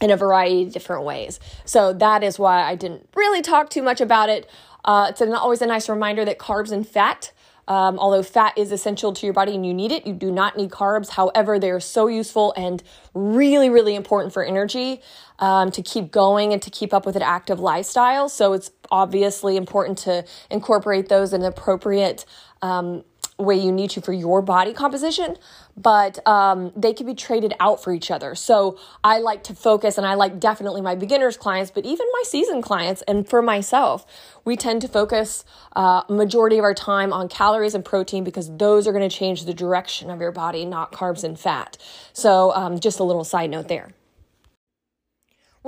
in 0.00 0.10
a 0.12 0.16
variety 0.16 0.62
of 0.62 0.72
different 0.72 1.02
ways. 1.02 1.40
So 1.64 1.92
that 1.94 2.22
is 2.22 2.38
why 2.38 2.62
I 2.62 2.76
didn't 2.76 3.08
really 3.16 3.42
talk 3.42 3.68
too 3.68 3.82
much 3.82 4.00
about 4.00 4.28
it. 4.28 4.48
Uh, 4.84 5.08
it's 5.10 5.20
an, 5.20 5.32
always 5.32 5.60
a 5.60 5.66
nice 5.66 5.88
reminder 5.88 6.24
that 6.24 6.38
carbs 6.38 6.70
and 6.70 6.86
fat, 6.86 7.32
um, 7.66 7.98
although 7.98 8.22
fat 8.22 8.56
is 8.56 8.72
essential 8.72 9.12
to 9.12 9.26
your 9.26 9.34
body 9.34 9.54
and 9.54 9.66
you 9.66 9.74
need 9.74 9.92
it, 9.92 10.06
you 10.06 10.14
do 10.14 10.30
not 10.30 10.56
need 10.56 10.70
carbs. 10.70 11.10
However, 11.10 11.58
they 11.58 11.70
are 11.70 11.80
so 11.80 12.06
useful 12.06 12.54
and 12.56 12.82
really, 13.12 13.68
really 13.68 13.94
important 13.94 14.32
for 14.32 14.42
energy 14.42 15.02
um, 15.38 15.70
to 15.72 15.82
keep 15.82 16.10
going 16.10 16.52
and 16.52 16.62
to 16.62 16.70
keep 16.70 16.94
up 16.94 17.04
with 17.04 17.16
an 17.16 17.22
active 17.22 17.60
lifestyle. 17.60 18.28
So 18.28 18.54
it's 18.54 18.70
obviously 18.90 19.56
important 19.56 19.98
to 19.98 20.24
incorporate 20.50 21.08
those 21.08 21.32
in 21.32 21.42
an 21.42 21.48
appropriate 21.48 22.24
um, 22.62 23.04
way 23.38 23.56
you 23.56 23.70
need 23.70 23.88
to 23.90 24.00
for 24.00 24.12
your 24.12 24.42
body 24.42 24.72
composition, 24.72 25.36
but 25.76 26.26
um, 26.26 26.72
they 26.74 26.92
can 26.92 27.06
be 27.06 27.14
traded 27.14 27.54
out 27.60 27.82
for 27.82 27.92
each 27.92 28.10
other. 28.10 28.34
So 28.34 28.76
I 29.04 29.18
like 29.18 29.44
to 29.44 29.54
focus, 29.54 29.96
and 29.96 30.04
I 30.04 30.14
like 30.14 30.40
definitely 30.40 30.80
my 30.80 30.96
beginners 30.96 31.36
clients, 31.36 31.70
but 31.70 31.86
even 31.86 32.04
my 32.12 32.22
seasoned 32.24 32.64
clients, 32.64 33.02
and 33.02 33.28
for 33.28 33.40
myself, 33.40 34.04
we 34.44 34.56
tend 34.56 34.82
to 34.82 34.88
focus 34.88 35.44
uh, 35.76 36.02
majority 36.08 36.58
of 36.58 36.64
our 36.64 36.74
time 36.74 37.12
on 37.12 37.28
calories 37.28 37.76
and 37.76 37.84
protein 37.84 38.24
because 38.24 38.56
those 38.56 38.88
are 38.88 38.92
going 38.92 39.08
to 39.08 39.16
change 39.16 39.44
the 39.44 39.54
direction 39.54 40.10
of 40.10 40.20
your 40.20 40.32
body, 40.32 40.64
not 40.64 40.90
carbs 40.90 41.22
and 41.22 41.38
fat. 41.38 41.76
So 42.12 42.52
um, 42.54 42.80
just 42.80 42.98
a 42.98 43.04
little 43.04 43.24
side 43.24 43.50
note 43.50 43.68
there. 43.68 43.90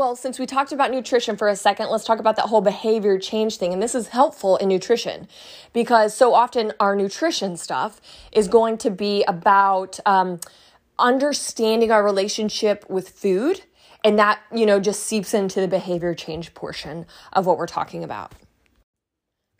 Well, 0.00 0.16
since 0.16 0.38
we 0.38 0.46
talked 0.46 0.72
about 0.72 0.90
nutrition 0.90 1.36
for 1.36 1.46
a 1.46 1.54
second, 1.54 1.90
let's 1.90 2.04
talk 2.04 2.20
about 2.20 2.36
that 2.36 2.46
whole 2.46 2.62
behavior 2.62 3.18
change 3.18 3.58
thing. 3.58 3.74
And 3.74 3.82
this 3.82 3.94
is 3.94 4.08
helpful 4.08 4.56
in 4.56 4.68
nutrition 4.68 5.28
because 5.74 6.16
so 6.16 6.32
often 6.32 6.72
our 6.80 6.96
nutrition 6.96 7.58
stuff 7.58 8.00
is 8.32 8.48
going 8.48 8.78
to 8.78 8.90
be 8.90 9.24
about 9.24 10.00
um, 10.06 10.40
understanding 10.98 11.90
our 11.92 12.02
relationship 12.02 12.88
with 12.88 13.10
food. 13.10 13.60
And 14.02 14.18
that, 14.18 14.40
you 14.50 14.64
know, 14.64 14.80
just 14.80 15.02
seeps 15.02 15.34
into 15.34 15.60
the 15.60 15.68
behavior 15.68 16.14
change 16.14 16.54
portion 16.54 17.04
of 17.34 17.44
what 17.44 17.58
we're 17.58 17.66
talking 17.66 18.02
about. 18.02 18.32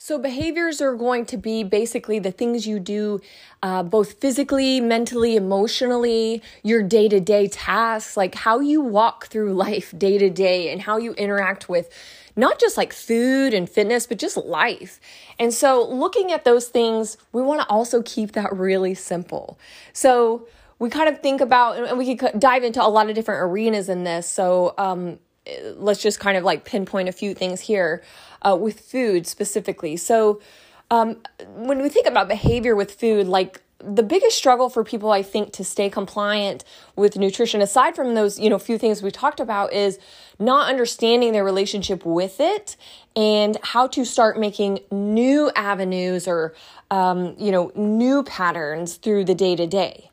So, 0.02 0.16
behaviors 0.16 0.80
are 0.80 0.95
going 0.95 1.26
to 1.26 1.37
be 1.37 1.62
basically 1.62 2.19
the 2.19 2.33
things 2.33 2.66
you 2.66 2.80
do 2.80 3.21
uh, 3.62 3.83
both 3.83 4.14
physically, 4.14 4.80
mentally, 4.80 5.37
emotionally, 5.37 6.42
your 6.62 6.83
day 6.83 7.07
to 7.11 7.21
day 7.21 7.49
tasks, 7.49 8.16
like 8.16 8.35
how 8.35 8.61
you 8.61 8.80
walk 8.80 9.26
through 9.26 9.52
life 9.66 9.92
day 9.99 10.16
to 10.16 10.30
day 10.30 10.73
and 10.73 10.80
how 10.80 10.97
you 10.97 11.12
interact 11.12 11.69
with 11.69 11.90
not 12.35 12.59
just 12.59 12.78
like 12.78 12.95
food 12.95 13.52
and 13.52 13.69
fitness, 13.69 14.07
but 14.07 14.19
just 14.19 14.38
life. 14.38 15.00
And 15.38 15.52
so, 15.52 15.87
looking 15.87 16.33
at 16.33 16.47
those 16.47 16.69
things, 16.69 17.19
we 17.35 17.42
want 17.42 17.61
to 17.61 17.69
also 17.69 18.00
keep 18.00 18.33
that 18.33 18.57
really 18.57 18.95
simple. 18.95 19.59
So, 19.92 20.49
we 20.78 20.88
kind 20.88 21.11
of 21.11 21.21
think 21.21 21.42
about, 21.42 21.76
and 21.76 21.99
we 21.99 22.16
could 22.16 22.40
dive 22.40 22.64
into 22.64 22.83
a 22.83 22.88
lot 22.88 23.11
of 23.11 23.14
different 23.14 23.42
arenas 23.42 23.90
in 23.90 24.04
this. 24.04 24.26
So, 24.26 24.73
um, 24.78 25.19
let's 25.76 26.02
just 26.02 26.21
kind 26.21 26.37
of 26.37 26.45
like 26.45 26.64
pinpoint 26.64 27.09
a 27.09 27.12
few 27.12 27.35
things 27.35 27.61
here 27.61 28.02
uh, 28.42 28.57
with 28.61 28.80
food 28.80 29.26
specifically. 29.26 29.97
So, 29.97 30.40
um, 30.90 31.19
when 31.54 31.80
we 31.83 31.88
think 31.88 32.09
about 32.09 32.26
behavior 32.26 32.75
with 32.75 32.92
food, 32.92 33.28
like 33.28 33.62
the 33.83 34.02
biggest 34.02 34.37
struggle 34.37 34.69
for 34.69 34.85
people, 34.85 35.11
I 35.11 35.23
think, 35.23 35.52
to 35.54 35.64
stay 35.64 35.88
compliant 35.88 36.64
with 36.97 37.16
nutrition, 37.16 37.62
aside 37.62 37.97
from 37.97 38.14
those, 38.14 38.38
you 38.38 38.50
know, 38.50 38.59
few 38.59 38.78
things 38.78 39.02
we 39.02 39.11
talked 39.11 39.40
about, 39.40 39.73
is 39.73 39.99
not 40.38 40.69
understanding 40.69 41.33
their 41.33 41.45
relationship 41.45 42.04
with 42.04 42.40
it 42.40 42.76
and 43.16 43.57
how 43.62 43.87
to 43.88 44.04
start 44.04 44.38
making 44.38 44.80
new 44.90 45.50
avenues 45.57 46.28
or, 46.28 46.54
um, 46.90 47.35
you 47.38 47.50
know, 47.50 47.73
new 47.75 48.23
patterns 48.23 48.97
through 48.97 49.25
the 49.25 49.35
day 49.35 49.57
to 49.57 49.66
day. 49.66 50.10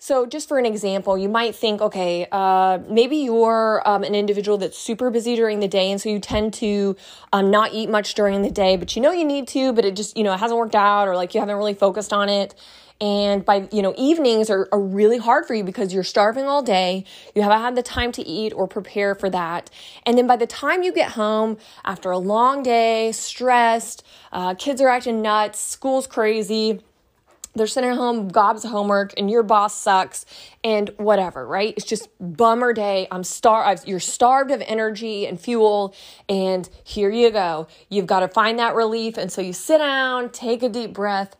So, 0.00 0.26
just 0.26 0.46
for 0.46 0.58
an 0.58 0.66
example, 0.66 1.18
you 1.18 1.28
might 1.28 1.56
think, 1.56 1.80
okay, 1.80 2.28
uh, 2.30 2.78
maybe 2.88 3.16
you're 3.16 3.82
um, 3.84 4.04
an 4.04 4.14
individual 4.14 4.56
that's 4.56 4.78
super 4.78 5.10
busy 5.10 5.34
during 5.34 5.58
the 5.58 5.66
day, 5.66 5.90
and 5.90 6.00
so 6.00 6.08
you 6.08 6.20
tend 6.20 6.54
to 6.54 6.94
um, 7.32 7.50
not 7.50 7.74
eat 7.74 7.90
much 7.90 8.14
during 8.14 8.42
the 8.42 8.50
day, 8.50 8.76
but 8.76 8.94
you 8.94 9.02
know 9.02 9.10
you 9.10 9.24
need 9.24 9.48
to, 9.48 9.72
but 9.72 9.84
it 9.84 9.96
just, 9.96 10.16
you 10.16 10.22
know, 10.22 10.32
it 10.32 10.38
hasn't 10.38 10.56
worked 10.56 10.76
out, 10.76 11.08
or 11.08 11.16
like 11.16 11.34
you 11.34 11.40
haven't 11.40 11.56
really 11.56 11.74
focused 11.74 12.12
on 12.12 12.28
it. 12.28 12.54
And 13.00 13.44
by, 13.44 13.68
you 13.72 13.82
know, 13.82 13.92
evenings 13.96 14.50
are, 14.50 14.68
are 14.72 14.80
really 14.80 15.18
hard 15.18 15.46
for 15.46 15.54
you 15.54 15.62
because 15.62 15.92
you're 15.92 16.04
starving 16.04 16.44
all 16.44 16.62
day. 16.62 17.04
You 17.34 17.42
haven't 17.42 17.60
had 17.60 17.76
the 17.76 17.82
time 17.82 18.10
to 18.12 18.26
eat 18.26 18.52
or 18.52 18.66
prepare 18.66 19.14
for 19.14 19.30
that. 19.30 19.70
And 20.04 20.18
then 20.18 20.26
by 20.26 20.36
the 20.36 20.48
time 20.48 20.82
you 20.82 20.92
get 20.92 21.12
home 21.12 21.58
after 21.84 22.10
a 22.10 22.18
long 22.18 22.64
day, 22.64 23.12
stressed, 23.12 24.04
uh, 24.32 24.54
kids 24.54 24.80
are 24.80 24.88
acting 24.88 25.22
nuts, 25.22 25.60
school's 25.60 26.08
crazy, 26.08 26.80
they're 27.58 27.90
at 27.90 27.96
home, 27.96 28.28
gobs 28.28 28.64
of 28.64 28.70
homework, 28.70 29.12
and 29.16 29.30
your 29.30 29.42
boss 29.42 29.74
sucks, 29.74 30.24
and 30.64 30.90
whatever, 30.96 31.46
right? 31.46 31.74
It's 31.76 31.86
just 31.86 32.08
bummer 32.20 32.72
day. 32.72 33.06
I'm 33.10 33.24
starved. 33.24 33.86
You're 33.86 34.00
starved 34.00 34.50
of 34.50 34.62
energy 34.66 35.26
and 35.26 35.40
fuel, 35.40 35.94
and 36.28 36.68
here 36.84 37.10
you 37.10 37.30
go. 37.30 37.68
You've 37.88 38.06
got 38.06 38.20
to 38.20 38.28
find 38.28 38.58
that 38.58 38.74
relief, 38.74 39.16
and 39.18 39.30
so 39.30 39.42
you 39.42 39.52
sit 39.52 39.78
down, 39.78 40.30
take 40.30 40.62
a 40.62 40.68
deep 40.68 40.92
breath, 40.92 41.36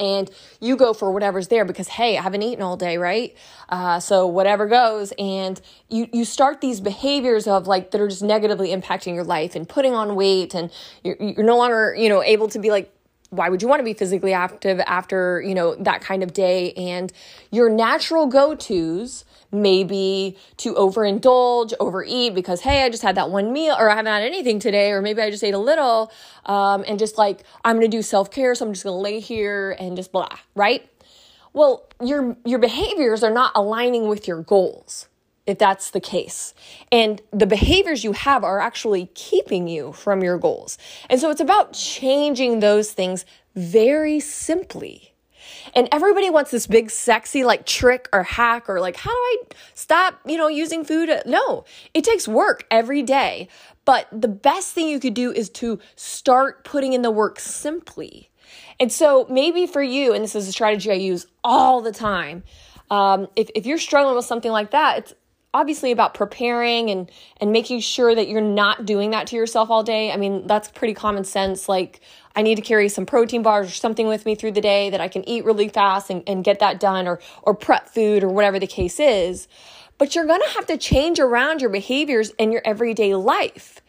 and 0.00 0.30
you 0.60 0.76
go 0.76 0.92
for 0.92 1.12
whatever's 1.12 1.48
there 1.48 1.64
because 1.64 1.86
hey 1.86 2.16
i 2.16 2.22
haven't 2.22 2.42
eaten 2.42 2.62
all 2.62 2.76
day 2.76 2.96
right 2.96 3.36
uh, 3.68 4.00
so 4.00 4.26
whatever 4.26 4.66
goes 4.66 5.12
and 5.18 5.60
you 5.88 6.08
you 6.12 6.24
start 6.24 6.60
these 6.60 6.80
behaviors 6.80 7.46
of 7.46 7.66
like 7.66 7.90
that 7.90 8.00
are 8.00 8.08
just 8.08 8.22
negatively 8.22 8.70
impacting 8.70 9.14
your 9.14 9.24
life 9.24 9.54
and 9.54 9.68
putting 9.68 9.94
on 9.94 10.16
weight 10.16 10.54
and 10.54 10.72
you're, 11.04 11.16
you're 11.20 11.44
no 11.44 11.56
longer 11.56 11.94
you 11.96 12.08
know 12.08 12.22
able 12.22 12.48
to 12.48 12.58
be 12.58 12.70
like 12.70 12.92
why 13.30 13.48
would 13.48 13.62
you 13.62 13.68
want 13.68 13.80
to 13.80 13.84
be 13.84 13.94
physically 13.94 14.32
active 14.32 14.80
after 14.80 15.40
you 15.40 15.54
know 15.54 15.74
that 15.76 16.00
kind 16.00 16.22
of 16.22 16.32
day? 16.32 16.72
And 16.72 17.12
your 17.50 17.70
natural 17.70 18.26
go-to's 18.26 19.24
maybe 19.52 20.36
to 20.58 20.74
overindulge 20.74 21.72
overeat 21.80 22.34
because 22.34 22.60
hey 22.60 22.84
i 22.84 22.88
just 22.88 23.02
had 23.02 23.16
that 23.16 23.30
one 23.30 23.52
meal 23.52 23.74
or 23.76 23.90
i 23.90 23.96
haven't 23.96 24.12
had 24.12 24.22
anything 24.22 24.60
today 24.60 24.90
or 24.92 25.02
maybe 25.02 25.20
i 25.20 25.28
just 25.30 25.42
ate 25.42 25.54
a 25.54 25.58
little 25.58 26.12
um, 26.46 26.84
and 26.86 26.98
just 26.98 27.18
like 27.18 27.42
i'm 27.64 27.76
gonna 27.76 27.88
do 27.88 28.00
self-care 28.00 28.54
so 28.54 28.64
i'm 28.64 28.72
just 28.72 28.84
gonna 28.84 28.96
lay 28.96 29.18
here 29.18 29.76
and 29.80 29.96
just 29.96 30.12
blah 30.12 30.28
right? 30.54 30.88
Well 31.52 31.88
your 32.00 32.36
your 32.44 32.60
behaviors 32.60 33.24
are 33.24 33.30
not 33.30 33.52
aligning 33.56 34.08
with 34.08 34.28
your 34.28 34.42
goals 34.42 35.08
if 35.50 35.58
that's 35.58 35.90
the 35.90 36.00
case. 36.00 36.54
And 36.90 37.20
the 37.32 37.46
behaviors 37.46 38.04
you 38.04 38.12
have 38.12 38.44
are 38.44 38.60
actually 38.60 39.10
keeping 39.14 39.68
you 39.68 39.92
from 39.92 40.22
your 40.22 40.38
goals. 40.38 40.78
And 41.08 41.20
so 41.20 41.30
it's 41.30 41.40
about 41.40 41.72
changing 41.72 42.60
those 42.60 42.92
things 42.92 43.24
very 43.54 44.20
simply. 44.20 45.14
And 45.74 45.88
everybody 45.92 46.30
wants 46.30 46.50
this 46.50 46.66
big, 46.66 46.90
sexy, 46.90 47.44
like 47.44 47.66
trick 47.66 48.08
or 48.12 48.22
hack 48.22 48.68
or 48.68 48.80
like, 48.80 48.96
how 48.96 49.10
do 49.10 49.16
I 49.16 49.36
stop, 49.74 50.20
you 50.26 50.36
know, 50.36 50.48
using 50.48 50.84
food? 50.84 51.10
No, 51.26 51.64
it 51.94 52.04
takes 52.04 52.26
work 52.26 52.66
every 52.70 53.02
day. 53.02 53.48
But 53.84 54.06
the 54.12 54.28
best 54.28 54.72
thing 54.72 54.88
you 54.88 55.00
could 55.00 55.14
do 55.14 55.32
is 55.32 55.48
to 55.50 55.80
start 55.96 56.64
putting 56.64 56.92
in 56.92 57.02
the 57.02 57.10
work 57.10 57.40
simply. 57.40 58.30
And 58.78 58.90
so 58.90 59.26
maybe 59.28 59.66
for 59.66 59.82
you, 59.82 60.12
and 60.12 60.24
this 60.24 60.34
is 60.34 60.48
a 60.48 60.52
strategy 60.52 60.90
I 60.90 60.94
use 60.94 61.26
all 61.44 61.80
the 61.80 61.92
time, 61.92 62.42
um, 62.90 63.28
if, 63.36 63.48
if 63.54 63.66
you're 63.66 63.78
struggling 63.78 64.16
with 64.16 64.24
something 64.24 64.50
like 64.50 64.72
that, 64.72 64.98
it's 64.98 65.14
obviously 65.52 65.90
about 65.90 66.14
preparing 66.14 66.90
and 66.90 67.10
and 67.40 67.52
making 67.52 67.80
sure 67.80 68.14
that 68.14 68.28
you're 68.28 68.40
not 68.40 68.86
doing 68.86 69.10
that 69.10 69.26
to 69.28 69.36
yourself 69.36 69.70
all 69.70 69.82
day. 69.82 70.12
I 70.12 70.16
mean, 70.16 70.46
that's 70.46 70.68
pretty 70.68 70.94
common 70.94 71.24
sense. 71.24 71.68
Like 71.68 72.00
I 72.36 72.42
need 72.42 72.56
to 72.56 72.62
carry 72.62 72.88
some 72.88 73.06
protein 73.06 73.42
bars 73.42 73.68
or 73.68 73.74
something 73.74 74.06
with 74.06 74.24
me 74.24 74.34
through 74.34 74.52
the 74.52 74.60
day 74.60 74.90
that 74.90 75.00
I 75.00 75.08
can 75.08 75.28
eat 75.28 75.44
really 75.44 75.68
fast 75.68 76.10
and, 76.10 76.22
and 76.26 76.44
get 76.44 76.60
that 76.60 76.78
done 76.80 77.06
or 77.06 77.20
or 77.42 77.54
prep 77.54 77.88
food 77.88 78.22
or 78.22 78.28
whatever 78.28 78.58
the 78.58 78.66
case 78.66 79.00
is. 79.00 79.48
But 79.98 80.14
you're 80.14 80.26
gonna 80.26 80.48
have 80.50 80.66
to 80.66 80.78
change 80.78 81.18
around 81.18 81.60
your 81.60 81.70
behaviors 81.70 82.30
in 82.30 82.52
your 82.52 82.62
everyday 82.64 83.14
life. 83.14 83.79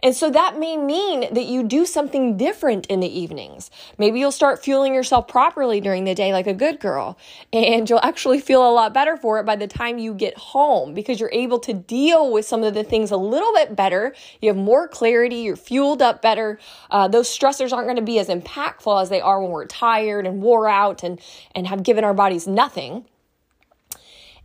And 0.00 0.14
so 0.14 0.30
that 0.30 0.58
may 0.58 0.76
mean 0.76 1.32
that 1.32 1.46
you 1.46 1.64
do 1.64 1.84
something 1.84 2.36
different 2.36 2.86
in 2.86 3.00
the 3.00 3.18
evenings. 3.18 3.70
Maybe 3.98 4.20
you'll 4.20 4.30
start 4.30 4.62
fueling 4.62 4.94
yourself 4.94 5.26
properly 5.26 5.80
during 5.80 6.04
the 6.04 6.14
day 6.14 6.32
like 6.32 6.46
a 6.46 6.54
good 6.54 6.78
girl, 6.78 7.18
and 7.52 7.88
you'll 7.88 8.00
actually 8.02 8.40
feel 8.40 8.68
a 8.68 8.70
lot 8.70 8.94
better 8.94 9.16
for 9.16 9.40
it 9.40 9.44
by 9.44 9.56
the 9.56 9.66
time 9.66 9.98
you 9.98 10.14
get 10.14 10.36
home 10.38 10.94
because 10.94 11.18
you're 11.18 11.32
able 11.32 11.58
to 11.60 11.74
deal 11.74 12.30
with 12.32 12.46
some 12.46 12.62
of 12.62 12.74
the 12.74 12.84
things 12.84 13.10
a 13.10 13.16
little 13.16 13.52
bit 13.54 13.74
better. 13.74 14.14
You 14.40 14.48
have 14.50 14.56
more 14.56 14.86
clarity, 14.86 15.36
you're 15.36 15.56
fueled 15.56 16.00
up 16.00 16.22
better. 16.22 16.60
Uh, 16.90 17.08
those 17.08 17.28
stressors 17.28 17.72
aren't 17.72 17.86
going 17.86 17.96
to 17.96 18.02
be 18.02 18.20
as 18.20 18.28
impactful 18.28 19.02
as 19.02 19.08
they 19.08 19.20
are 19.20 19.42
when 19.42 19.50
we're 19.50 19.66
tired 19.66 20.26
and 20.26 20.42
wore 20.42 20.68
out 20.68 21.02
and, 21.02 21.20
and 21.54 21.66
have 21.66 21.82
given 21.82 22.04
our 22.04 22.14
bodies 22.14 22.46
nothing. 22.46 23.04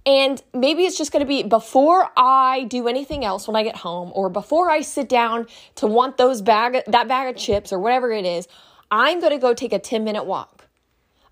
And 0.05 0.41
maybe 0.53 0.83
it's 0.83 0.97
just 0.97 1.11
going 1.11 1.21
to 1.21 1.27
be 1.27 1.43
before 1.43 2.09
I 2.17 2.65
do 2.65 2.87
anything 2.87 3.23
else 3.23 3.47
when 3.47 3.55
I 3.55 3.63
get 3.63 3.77
home 3.77 4.11
or 4.13 4.29
before 4.29 4.69
I 4.69 4.81
sit 4.81 5.07
down 5.07 5.47
to 5.75 5.87
want 5.87 6.17
those 6.17 6.41
bag 6.41 6.83
that 6.87 7.07
bag 7.07 7.33
of 7.33 7.41
chips 7.41 7.71
or 7.71 7.79
whatever 7.79 8.11
it 8.11 8.25
is, 8.25 8.47
I'm 8.91 9.21
going 9.21 9.31
to 9.31 9.37
go 9.37 9.53
take 9.53 9.71
a 9.71 9.79
10 9.79 10.03
minute 10.03 10.25
walk. 10.25 10.67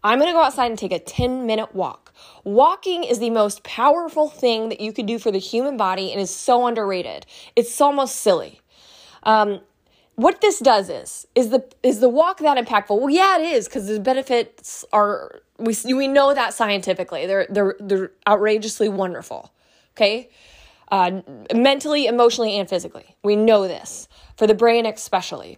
I'm 0.03 0.17
going 0.17 0.29
to 0.29 0.33
go 0.33 0.41
outside 0.41 0.71
and 0.71 0.79
take 0.79 0.93
a 0.93 0.99
10 0.99 1.45
minute 1.45 1.75
walk. 1.75 2.13
Walking 2.43 3.03
is 3.03 3.19
the 3.19 3.29
most 3.29 3.63
powerful 3.63 4.29
thing 4.29 4.69
that 4.69 4.79
you 4.79 4.93
can 4.93 5.05
do 5.05 5.19
for 5.19 5.31
the 5.31 5.37
human 5.37 5.77
body 5.77 6.11
and 6.11 6.21
is 6.21 6.33
so 6.33 6.65
underrated. 6.65 7.25
It's 7.55 7.79
almost 7.81 8.15
silly. 8.15 8.61
Um, 9.23 9.61
what 10.15 10.41
this 10.41 10.59
does 10.59 10.89
is 10.89 11.27
is 11.35 11.49
the 11.49 11.65
is 11.83 11.99
the 11.99 12.09
walk 12.09 12.39
that 12.39 12.57
impactful? 12.57 12.99
Well, 12.99 13.09
yeah, 13.09 13.39
it 13.39 13.53
is 13.53 13.67
because 13.67 13.87
the 13.87 13.99
benefits 13.99 14.85
are 14.91 15.41
we 15.57 15.75
we 15.85 16.07
know 16.07 16.33
that 16.33 16.53
scientifically. 16.53 17.25
They're 17.25 17.47
they're 17.49 17.75
they're 17.79 18.11
outrageously 18.27 18.89
wonderful. 18.89 19.51
Okay? 19.95 20.29
Uh, 20.91 21.21
mentally, 21.53 22.05
emotionally, 22.05 22.57
and 22.59 22.67
physically. 22.67 23.15
We 23.23 23.37
know 23.37 23.67
this 23.67 24.09
for 24.35 24.45
the 24.45 24.53
brain, 24.53 24.85
especially. 24.85 25.57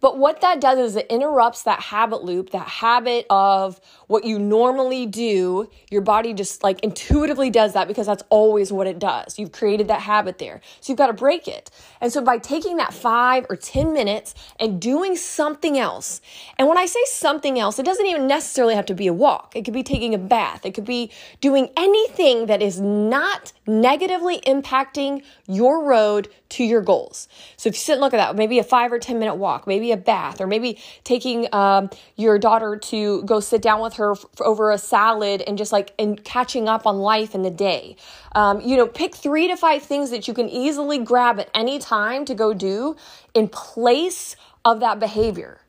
But 0.00 0.18
what 0.18 0.40
that 0.40 0.60
does 0.60 0.78
is 0.78 0.96
it 0.96 1.06
interrupts 1.08 1.62
that 1.64 1.80
habit 1.80 2.24
loop, 2.24 2.50
that 2.50 2.66
habit 2.66 3.26
of 3.30 3.80
what 4.06 4.24
you 4.24 4.38
normally 4.38 5.06
do. 5.06 5.68
Your 5.90 6.00
body 6.00 6.32
just 6.32 6.62
like 6.62 6.80
intuitively 6.80 7.50
does 7.50 7.74
that 7.74 7.86
because 7.86 8.06
that's 8.06 8.24
always 8.30 8.72
what 8.72 8.86
it 8.86 8.98
does. 8.98 9.38
You've 9.38 9.52
created 9.52 9.88
that 9.88 10.00
habit 10.00 10.38
there. 10.38 10.60
So 10.80 10.92
you've 10.92 10.98
got 10.98 11.08
to 11.08 11.12
break 11.12 11.46
it. 11.46 11.70
And 12.00 12.12
so 12.12 12.22
by 12.22 12.38
taking 12.38 12.78
that 12.78 12.94
five 12.94 13.46
or 13.50 13.56
10 13.56 13.92
minutes 13.92 14.34
and 14.58 14.80
doing 14.80 15.16
something 15.16 15.78
else, 15.78 16.20
and 16.58 16.66
when 16.66 16.78
I 16.78 16.86
say 16.86 17.00
something 17.06 17.58
else, 17.58 17.78
it 17.78 17.84
doesn't 17.84 18.06
even 18.06 18.26
necessarily 18.26 18.74
have 18.74 18.86
to 18.86 18.94
be 18.94 19.06
a 19.06 19.12
walk. 19.12 19.54
It 19.54 19.64
could 19.64 19.74
be 19.74 19.82
taking 19.82 20.14
a 20.14 20.18
bath. 20.18 20.64
It 20.64 20.72
could 20.72 20.86
be 20.86 21.10
doing 21.40 21.68
anything 21.76 22.46
that 22.46 22.62
is 22.62 22.80
not 22.80 23.52
negatively 23.66 24.40
impacting 24.40 25.22
your 25.46 25.84
road 25.84 26.28
to 26.50 26.64
your 26.64 26.80
goals. 26.80 27.28
So 27.56 27.68
if 27.68 27.76
you 27.76 27.78
sit 27.78 27.92
and 27.92 28.00
look 28.00 28.12
at 28.12 28.16
that, 28.16 28.36
maybe 28.36 28.58
a 28.58 28.64
five 28.64 28.92
or 28.92 28.98
10 28.98 29.18
minute 29.18 29.36
walk, 29.36 29.66
maybe 29.66 29.89
a 29.92 29.96
bath, 29.96 30.40
or 30.40 30.46
maybe 30.46 30.78
taking 31.04 31.52
um, 31.52 31.90
your 32.16 32.38
daughter 32.38 32.76
to 32.76 33.22
go 33.22 33.40
sit 33.40 33.62
down 33.62 33.80
with 33.80 33.94
her 33.94 34.12
f- 34.12 34.26
over 34.40 34.70
a 34.70 34.78
salad 34.78 35.42
and 35.42 35.56
just 35.58 35.72
like 35.72 35.92
and 35.98 36.22
catching 36.24 36.68
up 36.68 36.86
on 36.86 36.98
life 36.98 37.34
in 37.34 37.42
the 37.42 37.50
day. 37.50 37.96
Um, 38.34 38.60
you 38.60 38.76
know, 38.76 38.86
pick 38.86 39.14
three 39.14 39.48
to 39.48 39.56
five 39.56 39.82
things 39.82 40.10
that 40.10 40.28
you 40.28 40.34
can 40.34 40.48
easily 40.48 40.98
grab 40.98 41.38
at 41.40 41.50
any 41.54 41.78
time 41.78 42.24
to 42.26 42.34
go 42.34 42.54
do 42.54 42.96
in 43.34 43.48
place 43.48 44.36
of 44.64 44.80
that 44.80 44.98
behavior 44.98 45.60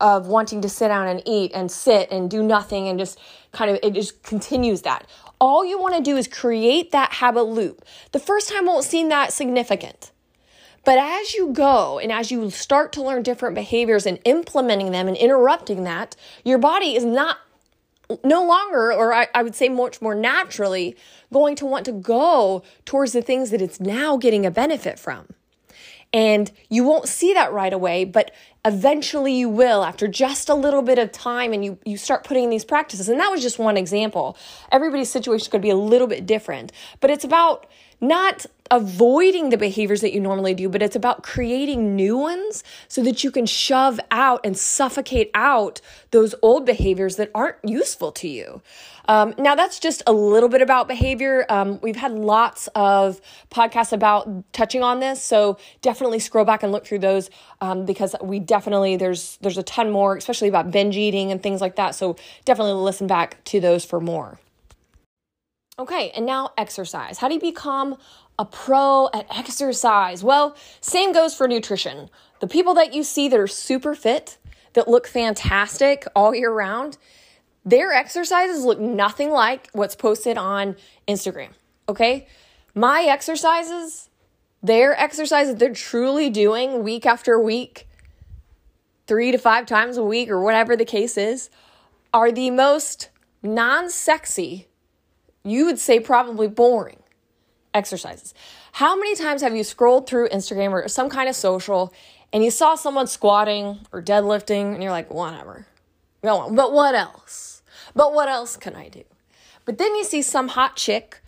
of 0.00 0.26
wanting 0.26 0.60
to 0.62 0.68
sit 0.68 0.88
down 0.88 1.08
and 1.08 1.22
eat 1.26 1.50
and 1.54 1.70
sit 1.70 2.10
and 2.10 2.30
do 2.30 2.42
nothing 2.42 2.88
and 2.88 2.98
just 2.98 3.18
kind 3.52 3.70
of 3.70 3.78
it 3.82 3.94
just 3.94 4.22
continues 4.22 4.82
that. 4.82 5.06
All 5.40 5.64
you 5.64 5.80
want 5.80 5.94
to 5.96 6.02
do 6.02 6.16
is 6.16 6.26
create 6.28 6.92
that 6.92 7.12
habit 7.12 7.42
loop. 7.42 7.84
The 8.12 8.18
first 8.18 8.48
time 8.48 8.66
won't 8.66 8.84
seem 8.84 9.08
that 9.08 9.32
significant 9.32 10.10
but 10.84 10.98
as 10.98 11.34
you 11.34 11.52
go 11.52 11.98
and 11.98 12.10
as 12.12 12.30
you 12.30 12.50
start 12.50 12.92
to 12.92 13.02
learn 13.02 13.22
different 13.22 13.54
behaviors 13.54 14.06
and 14.06 14.18
implementing 14.24 14.90
them 14.92 15.08
and 15.08 15.16
interrupting 15.16 15.84
that, 15.84 16.16
your 16.44 16.58
body 16.58 16.96
is 16.96 17.04
not 17.04 17.38
no 18.24 18.46
longer, 18.46 18.92
or 18.92 19.12
I, 19.12 19.28
I, 19.34 19.42
would 19.42 19.54
say 19.54 19.68
much 19.68 20.00
more 20.00 20.14
naturally, 20.14 20.96
going 21.32 21.56
to 21.56 21.66
want 21.66 21.84
to 21.84 21.92
go 21.92 22.62
towards 22.86 23.12
the 23.12 23.20
things 23.20 23.50
that 23.50 23.60
it's 23.60 23.80
now 23.80 24.16
getting 24.16 24.46
a 24.46 24.50
benefit 24.50 24.98
from. 24.98 25.26
And 26.12 26.50
you 26.70 26.84
won't 26.84 27.06
see 27.06 27.34
that 27.34 27.52
right 27.52 27.72
away, 27.72 28.04
but 28.04 28.30
eventually 28.64 29.34
you 29.34 29.48
will 29.48 29.84
after 29.84 30.08
just 30.08 30.48
a 30.48 30.54
little 30.54 30.80
bit 30.80 30.98
of 30.98 31.12
time 31.12 31.52
and 31.52 31.62
you, 31.62 31.78
you 31.84 31.98
start 31.98 32.24
putting 32.24 32.44
in 32.44 32.50
these 32.50 32.64
practices. 32.64 33.10
And 33.10 33.20
that 33.20 33.30
was 33.30 33.42
just 33.42 33.58
one 33.58 33.76
example. 33.76 34.36
Everybody's 34.72 35.10
situation 35.10 35.50
could 35.50 35.60
be 35.60 35.70
a 35.70 35.76
little 35.76 36.06
bit 36.06 36.24
different, 36.24 36.72
but 37.00 37.10
it's 37.10 37.24
about 37.24 37.66
not 38.00 38.46
avoiding 38.70 39.50
the 39.50 39.56
behaviors 39.56 40.00
that 40.02 40.12
you 40.12 40.20
normally 40.20 40.54
do, 40.54 40.68
but 40.68 40.82
it's 40.82 40.96
about 40.96 41.22
creating 41.22 41.96
new 41.96 42.16
ones 42.16 42.62
so 42.86 43.02
that 43.02 43.24
you 43.24 43.30
can 43.30 43.46
shove 43.46 43.98
out 44.10 44.40
and 44.44 44.56
suffocate 44.56 45.30
out 45.34 45.80
those 46.10 46.34
old 46.42 46.66
behaviors 46.66 47.16
that 47.16 47.30
aren't 47.34 47.56
useful 47.64 48.12
to 48.12 48.28
you. 48.28 48.62
Um, 49.08 49.34
now, 49.38 49.54
that's 49.54 49.78
just 49.78 50.02
a 50.06 50.12
little 50.12 50.50
bit 50.50 50.60
about 50.60 50.86
behavior. 50.86 51.46
Um, 51.48 51.80
we've 51.80 51.96
had 51.96 52.12
lots 52.12 52.68
of 52.74 53.22
podcasts 53.50 53.92
about 53.92 54.28
touching 54.52 54.82
on 54.82 55.00
this, 55.00 55.22
so 55.22 55.56
definitely 55.80 56.18
scroll 56.18 56.44
back 56.44 56.62
and 56.62 56.70
look 56.72 56.86
through 56.86 56.98
those 56.98 57.30
um, 57.62 57.86
because 57.86 58.14
we 58.22 58.38
definitely 58.38 58.96
there's 58.96 59.38
there's 59.40 59.56
a 59.56 59.62
ton 59.62 59.90
more, 59.90 60.16
especially 60.16 60.48
about 60.48 60.70
binge 60.70 60.96
eating 60.96 61.32
and 61.32 61.42
things 61.42 61.62
like 61.62 61.76
that. 61.76 61.94
So 61.94 62.16
definitely 62.44 62.74
listen 62.74 63.06
back 63.06 63.42
to 63.44 63.60
those 63.60 63.82
for 63.82 63.98
more. 63.98 64.38
Okay, 65.78 66.10
and 66.16 66.26
now 66.26 66.50
exercise. 66.58 67.18
How 67.18 67.28
do 67.28 67.34
you 67.34 67.40
become 67.40 67.96
a 68.36 68.44
pro 68.44 69.08
at 69.14 69.26
exercise? 69.36 70.24
Well, 70.24 70.56
same 70.80 71.12
goes 71.12 71.34
for 71.34 71.46
nutrition. 71.46 72.10
The 72.40 72.48
people 72.48 72.74
that 72.74 72.92
you 72.92 73.04
see 73.04 73.28
that 73.28 73.38
are 73.38 73.46
super 73.46 73.94
fit, 73.94 74.38
that 74.72 74.88
look 74.88 75.06
fantastic 75.06 76.04
all 76.16 76.34
year 76.34 76.52
round, 76.52 76.98
their 77.64 77.92
exercises 77.92 78.64
look 78.64 78.80
nothing 78.80 79.30
like 79.30 79.68
what's 79.72 79.94
posted 79.94 80.36
on 80.36 80.74
Instagram. 81.06 81.50
Okay? 81.88 82.26
My 82.74 83.02
exercises, 83.02 84.08
their 84.62 84.98
exercises 84.98 85.56
they're 85.56 85.72
truly 85.72 86.28
doing 86.28 86.82
week 86.82 87.06
after 87.06 87.38
week, 87.40 87.88
three 89.06 89.30
to 89.30 89.38
five 89.38 89.66
times 89.66 89.96
a 89.96 90.02
week, 90.02 90.28
or 90.28 90.42
whatever 90.42 90.76
the 90.76 90.84
case 90.84 91.16
is, 91.16 91.50
are 92.12 92.32
the 92.32 92.50
most 92.50 93.10
non 93.42 93.90
sexy 93.90 94.67
you 95.50 95.64
would 95.66 95.78
say 95.78 96.00
probably 96.00 96.48
boring 96.48 96.98
exercises. 97.74 98.34
How 98.72 98.96
many 98.96 99.14
times 99.14 99.42
have 99.42 99.56
you 99.56 99.64
scrolled 99.64 100.08
through 100.08 100.28
Instagram 100.28 100.70
or 100.70 100.88
some 100.88 101.08
kind 101.08 101.28
of 101.28 101.36
social 101.36 101.92
and 102.32 102.44
you 102.44 102.50
saw 102.50 102.74
someone 102.74 103.06
squatting 103.06 103.80
or 103.92 104.02
deadlifting 104.02 104.74
and 104.74 104.82
you're 104.82 104.92
like, 104.92 105.12
whatever. 105.12 105.66
But 106.22 106.72
what 106.72 106.94
else? 106.94 107.62
But 107.94 108.12
what 108.12 108.28
else 108.28 108.56
can 108.56 108.76
I 108.76 108.88
do? 108.88 109.04
But 109.64 109.78
then 109.78 109.94
you 109.94 110.04
see 110.04 110.22
some 110.22 110.48
hot 110.48 110.76
chick 110.76 111.20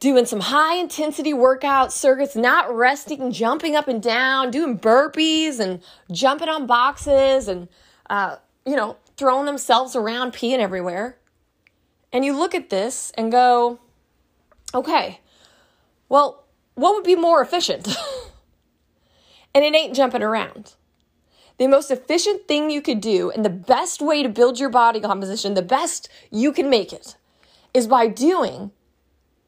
doing 0.00 0.24
some 0.24 0.40
high 0.40 0.76
intensity 0.76 1.34
workout 1.34 1.92
circuits, 1.92 2.36
not 2.36 2.74
resting, 2.74 3.32
jumping 3.32 3.74
up 3.74 3.88
and 3.88 4.02
down, 4.02 4.50
doing 4.50 4.78
burpees 4.78 5.58
and 5.58 5.82
jumping 6.10 6.48
on 6.48 6.66
boxes 6.66 7.48
and, 7.48 7.68
uh, 8.08 8.36
you 8.64 8.76
know, 8.76 8.96
throwing 9.16 9.44
themselves 9.44 9.96
around, 9.96 10.32
peeing 10.32 10.58
everywhere. 10.58 11.17
And 12.12 12.24
you 12.24 12.36
look 12.36 12.54
at 12.54 12.70
this 12.70 13.12
and 13.16 13.30
go, 13.30 13.78
okay, 14.74 15.20
well, 16.08 16.44
what 16.74 16.94
would 16.94 17.04
be 17.04 17.16
more 17.16 17.42
efficient? 17.42 17.88
and 19.54 19.64
it 19.64 19.74
ain't 19.74 19.94
jumping 19.94 20.22
around. 20.22 20.74
The 21.58 21.66
most 21.66 21.90
efficient 21.90 22.46
thing 22.46 22.70
you 22.70 22.80
could 22.80 23.00
do 23.00 23.30
and 23.30 23.44
the 23.44 23.50
best 23.50 24.00
way 24.00 24.22
to 24.22 24.28
build 24.28 24.60
your 24.60 24.70
body 24.70 25.00
composition, 25.00 25.54
the 25.54 25.62
best 25.62 26.08
you 26.30 26.52
can 26.52 26.70
make 26.70 26.92
it, 26.92 27.16
is 27.74 27.86
by 27.86 28.06
doing 28.06 28.70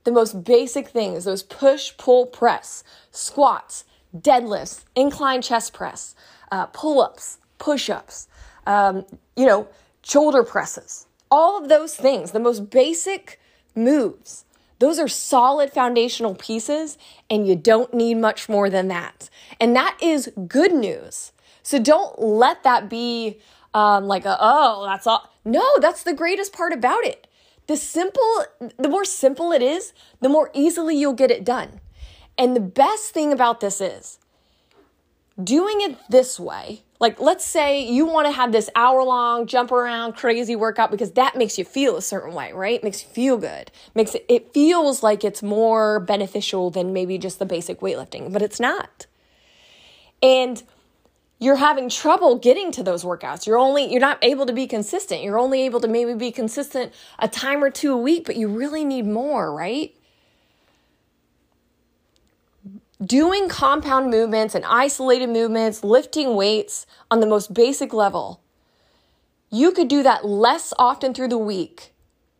the 0.05 0.13
most 0.13 0.45
basic 0.45 0.89
things, 0.89 1.25
those 1.25 1.43
push, 1.43 1.97
pull, 1.97 2.27
press, 2.27 2.83
squats, 3.11 3.85
deadlifts, 4.17 4.85
incline 4.95 5.41
chest 5.43 5.73
press, 5.73 6.15
uh, 6.51 6.67
pull 6.67 7.01
ups, 7.01 7.39
push 7.59 7.89
ups, 7.89 8.27
um, 8.67 9.05
you 9.37 9.47
know, 9.47 9.69
shoulder 10.03 10.43
presses, 10.43 11.07
all 11.31 11.61
of 11.61 11.69
those 11.69 11.95
things, 11.95 12.33
the 12.33 12.41
most 12.41 12.71
basic 12.71 13.41
moves. 13.75 14.45
Those 14.79 14.99
are 14.99 15.09
solid 15.09 15.71
foundational 15.71 16.35
pieces, 16.35 16.97
and 17.29 17.47
you 17.47 17.55
don't 17.55 17.93
need 17.93 18.15
much 18.15 18.49
more 18.49 18.71
than 18.71 18.89
that. 18.89 19.29
And 19.61 19.77
that 19.77 19.97
is 20.01 20.33
good 20.49 20.73
news. 20.73 21.33
So 21.63 21.79
don't 21.79 22.19
let 22.19 22.63
that 22.63 22.89
be 22.89 23.39
um, 23.75 24.07
like, 24.07 24.25
a, 24.25 24.37
oh, 24.41 24.87
that's 24.87 25.07
all. 25.07 25.31
No, 25.45 25.79
that's 25.81 26.03
the 26.03 26.15
greatest 26.15 26.53
part 26.53 26.73
about 26.73 27.05
it. 27.05 27.27
The 27.67 27.77
simple, 27.77 28.45
the 28.79 28.89
more 28.89 29.05
simple 29.05 29.53
it 29.53 29.63
is, 29.63 29.93
the 30.21 30.29
more 30.29 30.51
easily 30.55 30.97
you'll 30.97 31.13
get 31.13 31.31
it 31.31 31.45
done. 31.45 31.81
And 32.37 32.57
the 32.57 32.61
best 32.61 33.13
thing 33.13 33.33
about 33.33 33.61
this 33.61 33.81
is 33.81 34.19
doing 35.43 35.81
it 35.83 35.99
this 36.09 36.41
way. 36.41 36.83
Like, 37.01 37.19
let's 37.19 37.47
say 37.47 37.83
you 37.83 38.05
want 38.05 38.27
to 38.27 38.33
have 38.33 38.53
this 38.53 38.69
hour 38.77 39.03
long 39.03 39.47
jump 39.47 39.73
around 39.73 40.13
crazy 40.17 40.55
workout 40.55 40.91
because 40.91 41.13
that 41.13 41.35
makes 41.35 41.57
you 41.57 41.65
feel 41.65 41.97
a 41.97 42.03
certain 42.03 42.35
way, 42.35 42.53
right? 42.53 42.85
Makes 42.85 43.03
you 43.03 43.09
feel 43.09 43.39
good. 43.39 43.71
Makes 43.95 44.15
it, 44.15 44.27
it 44.29 44.53
feels 44.53 45.03
like 45.03 45.25
it's 45.25 45.43
more 45.43 46.01
beneficial 46.01 46.71
than 46.71 46.93
maybe 46.93 47.17
just 47.17 47.39
the 47.39 47.47
basic 47.47 47.81
weightlifting, 47.81 48.35
but 48.35 48.43
it's 48.43 48.61
not. 48.61 49.07
And 50.23 50.63
you're 51.39 51.57
having 51.57 51.89
trouble 51.89 52.39
getting 52.39 52.71
to 52.73 52.83
those 52.83 53.03
workouts. 53.03 53.47
You're 53.47 53.59
only 53.59 53.91
you're 53.91 53.99
not 53.99 54.19
able 54.23 54.45
to 54.45 54.53
be 54.53 54.67
consistent. 54.67 55.23
You're 55.23 55.39
only 55.39 55.63
able 55.63 55.81
to 55.81 55.89
maybe 55.89 56.13
be 56.13 56.31
consistent 56.31 56.93
a 57.19 57.29
time 57.29 57.65
or 57.65 57.71
two 57.71 57.95
a 57.95 57.97
week, 57.97 58.27
but 58.27 58.37
you 58.37 58.47
really 58.47 58.85
need 58.85 59.07
more, 59.07 59.55
right? 59.55 59.95
Doing 63.05 63.49
compound 63.49 64.11
movements 64.11 64.55
and 64.55 64.65
isolated 64.67 65.31
movements, 65.31 65.83
lifting 65.83 66.35
weights 66.37 66.87
on 67.11 67.21
the 67.21 67.27
most 67.27 67.55
basic 67.55 67.95
level. 67.95 68.43
You 69.51 69.73
could 69.73 69.89
do 69.89 70.03
that 70.03 70.27
less 70.27 70.75
often 70.79 71.15
through 71.15 71.29
the 71.29 71.39
week 71.39 71.95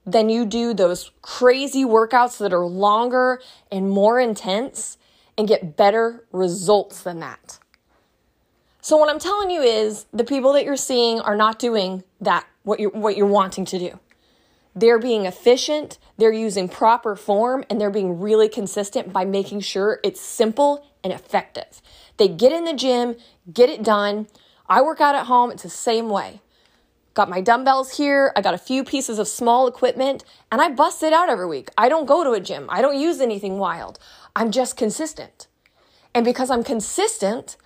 than 0.05 0.29
you 0.29 0.45
do 0.45 0.75
those 0.75 1.11
crazy 1.23 1.85
workouts 1.85 2.39
that 2.39 2.53
are 2.53 2.67
longer 2.67 3.41
and 3.73 3.89
more 3.89 4.21
intense 4.21 4.99
and 5.39 5.49
get 5.49 5.77
better 5.77 6.25
results 6.33 7.03
than 7.03 7.21
that. 7.21 7.59
So 8.83 8.97
what 8.97 9.09
I'm 9.09 9.19
telling 9.19 9.51
you 9.51 9.63
is 9.63 10.07
the 10.13 10.25
people 10.25 10.53
that 10.55 10.65
you're 10.65 10.77
seeing 10.77 11.21
are 11.21 11.37
not 11.37 11.59
doing 11.59 12.05
that 12.21 12.47
what 12.63 12.81
you're 12.81 12.91
what 12.91 13.17
you're 13.17 13.27
wanting 13.27 13.65
to 13.67 13.79
do. 13.79 13.99
They're 14.75 14.99
being 14.99 15.27
efficient, 15.27 15.99
they're 16.17 16.33
using 16.33 16.69
proper 16.69 17.17
form, 17.17 17.65
and 17.69 17.81
they're 17.81 17.91
being 17.91 18.21
really 18.21 18.49
consistent 18.49 19.13
by 19.13 19.25
making 19.25 19.61
sure 19.61 20.01
it's 20.05 20.21
simple 20.21 20.87
and 21.03 21.13
effective. 21.13 21.83
They 22.17 22.29
get 22.29 22.53
in 22.53 22.65
the 22.65 22.75
gym, 22.75 23.17
get 23.53 23.69
it 23.69 23.83
done. 23.83 24.29
I 24.69 24.83
work 24.83 25.01
out 25.01 25.15
at 25.15 25.27
home, 25.27 25.51
it's 25.51 25.65
the 25.65 25.71
same 25.71 26.09
way. 26.09 26.41
Got 27.15 27.29
my 27.29 27.41
dumbbells 27.41 27.97
here, 27.97 28.33
I 28.37 28.41
got 28.41 28.55
a 28.55 28.59
few 28.59 28.85
pieces 28.85 29.19
of 29.19 29.27
small 29.27 29.67
equipment, 29.67 30.25
and 30.53 30.61
I 30.61 30.69
bust 30.69 31.03
it 31.03 31.13
out 31.13 31.29
every 31.29 31.47
week. 31.47 31.71
I 31.77 31.89
don't 31.89 32.07
go 32.07 32.23
to 32.23 32.31
a 32.31 32.41
gym, 32.41 32.67
I 32.69 32.81
don't 32.81 32.99
use 32.99 33.21
anything 33.21 33.59
wild. 33.59 33.99
I'm 34.37 34.53
just 34.53 34.77
consistent. 34.77 35.49
And 36.15 36.25
because 36.25 36.51
I'm 36.51 36.63
consistent, 36.63 37.57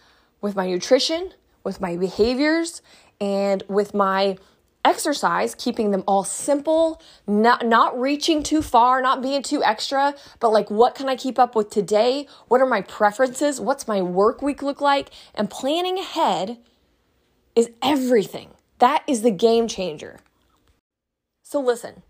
with 0.40 0.56
my 0.56 0.66
nutrition, 0.66 1.32
with 1.62 1.80
my 1.80 1.96
behaviors, 1.96 2.82
and 3.18 3.62
with 3.68 3.94
my 3.94 4.36
exercise, 4.84 5.54
keeping 5.54 5.90
them 5.90 6.04
all 6.06 6.24
simple, 6.24 7.00
not, 7.26 7.66
not 7.66 7.98
reaching 7.98 8.42
too 8.42 8.62
far, 8.62 9.00
not 9.00 9.22
being 9.22 9.42
too 9.42 9.62
extra, 9.64 10.14
but 10.40 10.50
like 10.50 10.70
what 10.70 10.94
can 10.94 11.08
I 11.08 11.16
keep 11.16 11.38
up 11.38 11.54
with 11.54 11.70
today? 11.70 12.26
What 12.48 12.60
are 12.60 12.66
my 12.66 12.82
preferences? 12.82 13.60
What's 13.60 13.88
my 13.88 14.02
work 14.02 14.42
week 14.42 14.62
look 14.62 14.80
like? 14.80 15.10
And 15.34 15.50
planning 15.50 15.98
ahead 15.98 16.58
is 17.56 17.70
everything. 17.82 18.50
That 18.78 19.02
is 19.06 19.22
the 19.22 19.30
game 19.30 19.68
changer. 19.68 20.20
So 21.42 21.60
listen, 21.60 22.02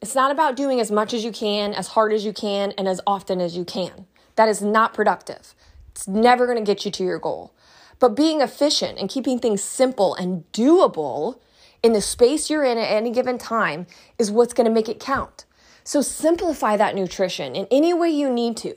it's 0.00 0.14
not 0.14 0.30
about 0.30 0.56
doing 0.56 0.80
as 0.80 0.90
much 0.90 1.14
as 1.14 1.24
you 1.24 1.32
can, 1.32 1.72
as 1.72 1.88
hard 1.88 2.12
as 2.12 2.24
you 2.24 2.32
can, 2.32 2.72
and 2.72 2.88
as 2.88 3.00
often 3.06 3.40
as 3.40 3.56
you 3.56 3.64
can. 3.64 4.06
That 4.36 4.48
is 4.48 4.60
not 4.60 4.94
productive. 4.94 5.54
It's 5.92 6.08
never 6.08 6.46
going 6.46 6.58
to 6.58 6.64
get 6.64 6.84
you 6.84 6.90
to 6.90 7.04
your 7.04 7.18
goal. 7.18 7.54
But 7.98 8.16
being 8.16 8.40
efficient 8.40 8.98
and 8.98 9.08
keeping 9.08 9.38
things 9.38 9.62
simple 9.62 10.14
and 10.14 10.44
doable 10.52 11.38
in 11.82 11.92
the 11.92 12.00
space 12.00 12.48
you're 12.48 12.64
in 12.64 12.78
at 12.78 12.90
any 12.90 13.10
given 13.10 13.38
time 13.38 13.86
is 14.18 14.30
what's 14.30 14.54
going 14.54 14.66
to 14.66 14.72
make 14.72 14.88
it 14.88 15.00
count. 15.00 15.44
So 15.84 16.00
simplify 16.00 16.76
that 16.76 16.94
nutrition 16.94 17.56
in 17.56 17.66
any 17.70 17.92
way 17.92 18.10
you 18.10 18.30
need 18.30 18.56
to. 18.58 18.74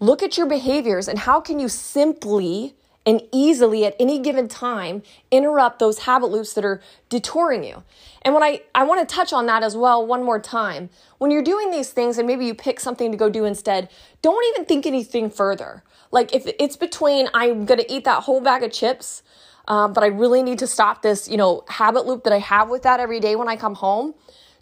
Look 0.00 0.22
at 0.22 0.36
your 0.36 0.46
behaviors 0.46 1.08
and 1.08 1.20
how 1.20 1.40
can 1.40 1.60
you 1.60 1.68
simply 1.68 2.74
and 3.06 3.22
easily 3.32 3.84
at 3.84 3.94
any 4.00 4.18
given 4.18 4.48
time 4.48 5.02
interrupt 5.30 5.78
those 5.78 6.00
habit 6.00 6.26
loops 6.26 6.54
that 6.54 6.64
are 6.64 6.80
detouring 7.08 7.62
you. 7.62 7.82
And 8.22 8.34
when 8.34 8.42
I, 8.42 8.62
I 8.74 8.84
want 8.84 9.06
to 9.06 9.14
touch 9.14 9.32
on 9.32 9.46
that 9.46 9.62
as 9.62 9.76
well 9.76 10.04
one 10.04 10.24
more 10.24 10.40
time. 10.40 10.88
When 11.18 11.30
you're 11.30 11.42
doing 11.42 11.70
these 11.70 11.90
things 11.90 12.16
and 12.18 12.26
maybe 12.26 12.46
you 12.46 12.54
pick 12.54 12.80
something 12.80 13.10
to 13.10 13.16
go 13.16 13.28
do 13.28 13.44
instead, 13.44 13.90
don't 14.22 14.44
even 14.54 14.64
think 14.64 14.86
anything 14.86 15.30
further. 15.30 15.82
Like 16.10 16.34
if 16.34 16.46
it's 16.58 16.76
between 16.76 17.28
I'm 17.34 17.66
gonna 17.66 17.84
eat 17.88 18.04
that 18.04 18.22
whole 18.22 18.40
bag 18.40 18.62
of 18.62 18.72
chips, 18.72 19.22
um, 19.66 19.92
but 19.92 20.04
I 20.04 20.08
really 20.08 20.42
need 20.42 20.58
to 20.60 20.66
stop 20.66 21.02
this, 21.02 21.28
you 21.28 21.36
know, 21.36 21.64
habit 21.68 22.06
loop 22.06 22.24
that 22.24 22.32
I 22.32 22.38
have 22.38 22.68
with 22.68 22.82
that 22.82 23.00
every 23.00 23.20
day 23.20 23.36
when 23.36 23.48
I 23.48 23.56
come 23.56 23.74
home. 23.74 24.14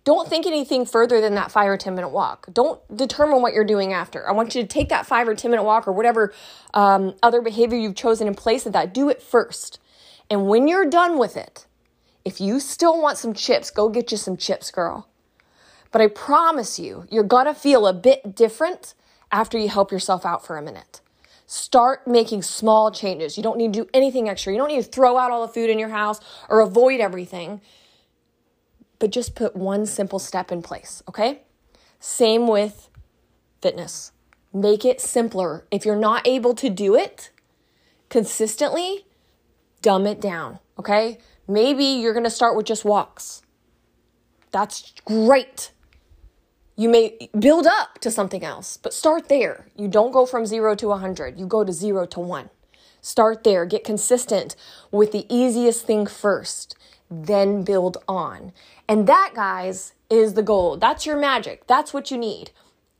Don't 0.05 0.29
think 0.29 0.47
anything 0.47 0.85
further 0.85 1.21
than 1.21 1.37
that 1.37 1.53
five 1.53 1.69
or 1.69 1.77
10 1.77 1.95
minute 1.95 2.09
walk. 2.09 2.47
Don't 2.53 2.81
determine 2.97 3.41
what 3.41 3.55
you're 3.55 3.65
doing 3.65 3.93
after. 3.93 4.29
I 4.29 4.33
want 4.33 4.55
you 4.55 4.63
to 4.63 4.69
take 4.69 4.89
that 4.89 5.07
five 5.07 5.29
or 5.29 5.35
10 5.35 5.51
minute 5.51 5.63
walk 5.63 5.87
or 5.87 5.93
whatever 5.93 6.33
um, 6.75 7.15
other 7.23 7.41
behavior 7.41 7.79
you've 7.79 7.95
chosen 7.95 8.27
in 8.27 8.35
place 8.35 8.67
of 8.67 8.73
that. 8.73 8.93
Do 8.93 9.09
it 9.09 9.23
first. 9.23 9.79
And 10.29 10.49
when 10.49 10.67
you're 10.67 10.89
done 10.89 11.19
with 11.19 11.37
it, 11.37 11.67
if 12.25 12.41
you 12.41 12.59
still 12.59 13.01
want 13.01 13.19
some 13.19 13.35
chips, 13.35 13.71
go 13.71 13.89
get 13.89 14.11
you 14.11 14.17
some 14.17 14.37
chips, 14.37 14.71
girl. 14.71 15.09
But 15.91 16.01
I 16.01 16.09
promise 16.09 16.79
you, 16.79 17.07
you're 17.11 17.23
gonna 17.23 17.55
feel 17.55 17.87
a 17.87 17.93
bit 17.93 18.35
different 18.35 18.95
after 19.31 19.59
you 19.59 19.69
help 19.69 19.93
yourself 19.93 20.25
out 20.25 20.45
for 20.45 20.57
a 20.57 20.63
minute. 20.63 21.01
Start 21.53 22.07
making 22.07 22.41
small 22.41 22.91
changes. 22.91 23.37
You 23.37 23.43
don't 23.43 23.59
need 23.59 23.75
to 23.75 23.85
do 23.85 23.91
anything 23.93 24.27
extra. 24.27 24.55
You 24.55 24.59
don't 24.59 24.69
need 24.69 24.83
to 24.83 24.91
throw 24.91 25.19
out 25.19 25.31
all 25.31 25.47
the 25.47 25.53
food 25.53 25.69
in 25.69 25.79
your 25.79 25.91
house 25.91 26.19
or 26.49 26.61
avoid 26.61 26.99
everything, 26.99 27.61
but 28.99 29.11
just 29.11 29.35
put 29.35 29.55
one 29.55 29.85
simple 29.85 30.19
step 30.19 30.51
in 30.51 30.63
place, 30.63 31.03
okay? 31.11 31.43
Same 32.01 32.49
with 32.49 32.89
fitness. 33.61 34.13
Make 34.55 34.87
it 34.87 34.99
simpler. 34.99 35.67
If 35.71 35.85
you're 35.85 35.95
not 35.95 36.27
able 36.27 36.55
to 36.55 36.71
do 36.71 36.95
it 36.95 37.29
consistently, 38.09 39.05
dumb 39.83 40.07
it 40.07 40.23
down, 40.23 40.59
okay? 40.79 41.19
Maybe 41.47 41.85
you're 41.85 42.15
gonna 42.15 42.31
start 42.31 42.57
with 42.57 42.65
just 42.65 42.87
walks. 42.87 43.43
That's 44.53 44.95
great. 45.05 45.73
You 46.75 46.89
may 46.89 47.29
build 47.39 47.67
up 47.67 47.99
to 47.99 48.11
something 48.11 48.43
else, 48.43 48.79
but 48.79 48.95
start 48.95 49.29
there. 49.29 49.67
You 49.77 49.89
don't 49.89 50.11
go 50.11 50.25
from 50.25 50.47
zero 50.47 50.75
to 50.77 50.89
100, 50.89 51.39
you 51.39 51.47
go 51.47 51.65
to 51.65 51.73
zero 51.73 52.07
to 52.07 52.21
one. 52.21 52.49
Start 53.03 53.45
there, 53.45 53.67
get 53.67 53.85
consistent 53.85 54.57
with 54.91 55.13
the 55.13 55.27
easiest 55.29 55.85
thing 55.87 56.07
first, 56.07 56.77
then 57.11 57.63
build 57.63 57.99
on. 58.09 58.53
And 58.89 59.07
that, 59.07 59.33
guys, 59.35 59.93
is 60.09 60.35
the 60.35 60.43
goal. 60.43 60.77
That's 60.79 61.05
your 61.05 61.17
magic. 61.17 61.67
That's 61.67 61.93
what 61.93 62.11
you 62.11 62.17
need. 62.17 62.53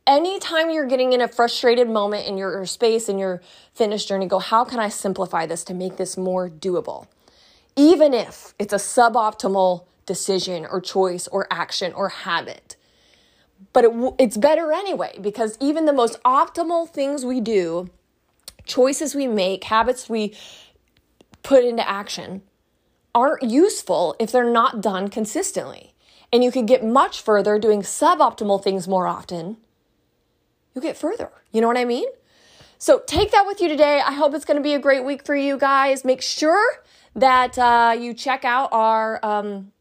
Anytime 0.05 0.69
you're 0.69 0.85
getting 0.85 1.13
in 1.13 1.21
a 1.21 1.27
frustrated 1.27 1.89
moment 1.89 2.27
in 2.27 2.37
your 2.37 2.65
space 2.65 3.07
in 3.07 3.17
your 3.17 3.41
fitness 3.73 4.05
journey, 4.05 4.27
go, 4.27 4.39
how 4.39 4.65
can 4.65 4.79
I 4.79 4.89
simplify 4.89 5.45
this 5.45 5.63
to 5.63 5.73
make 5.73 5.97
this 5.97 6.17
more 6.17 6.49
doable? 6.49 7.07
Even 7.75 8.13
if 8.13 8.53
it's 8.59 8.73
a 8.73 8.77
suboptimal 8.77 9.85
decision 10.05 10.65
or 10.65 10.81
choice 10.81 11.27
or 11.27 11.47
action 11.49 11.93
or 11.93 12.09
habit 12.09 12.72
but 13.73 13.85
it, 13.85 14.13
it's 14.19 14.37
better 14.37 14.71
anyway 14.71 15.17
because 15.19 15.57
even 15.59 15.85
the 15.85 15.93
most 15.93 16.21
optimal 16.23 16.87
things 16.87 17.25
we 17.25 17.41
do, 17.41 17.89
choices 18.65 19.13
we 19.15 19.27
make, 19.27 19.65
habits 19.65 20.07
we 20.07 20.35
put 21.41 21.65
into 21.65 21.87
action 21.87 22.43
aren't 23.13 23.43
useful 23.43 24.15
if 24.19 24.31
they're 24.31 24.49
not 24.49 24.81
done 24.81 25.09
consistently. 25.09 25.93
And 26.31 26.43
you 26.43 26.51
can 26.51 26.65
get 26.65 26.83
much 26.83 27.21
further 27.21 27.59
doing 27.59 27.81
suboptimal 27.81 28.63
things 28.63 28.87
more 28.87 29.07
often. 29.07 29.57
You 30.73 30.81
get 30.81 30.97
further. 30.97 31.29
You 31.51 31.61
know 31.61 31.67
what 31.67 31.77
I 31.77 31.85
mean? 31.85 32.07
So 32.79 33.01
take 33.05 33.31
that 33.31 33.45
with 33.45 33.61
you 33.61 33.69
today. 33.69 34.01
I 34.03 34.13
hope 34.13 34.33
it's 34.33 34.45
going 34.45 34.57
to 34.57 34.63
be 34.63 34.73
a 34.73 34.79
great 34.79 35.05
week 35.05 35.25
for 35.25 35.35
you 35.35 35.57
guys. 35.57 36.03
Make 36.03 36.21
sure 36.21 36.81
that 37.15 37.57
uh, 37.57 37.95
you 37.97 38.13
check 38.13 38.43
out 38.43 38.69
our 38.71 39.23
um, 39.23 39.71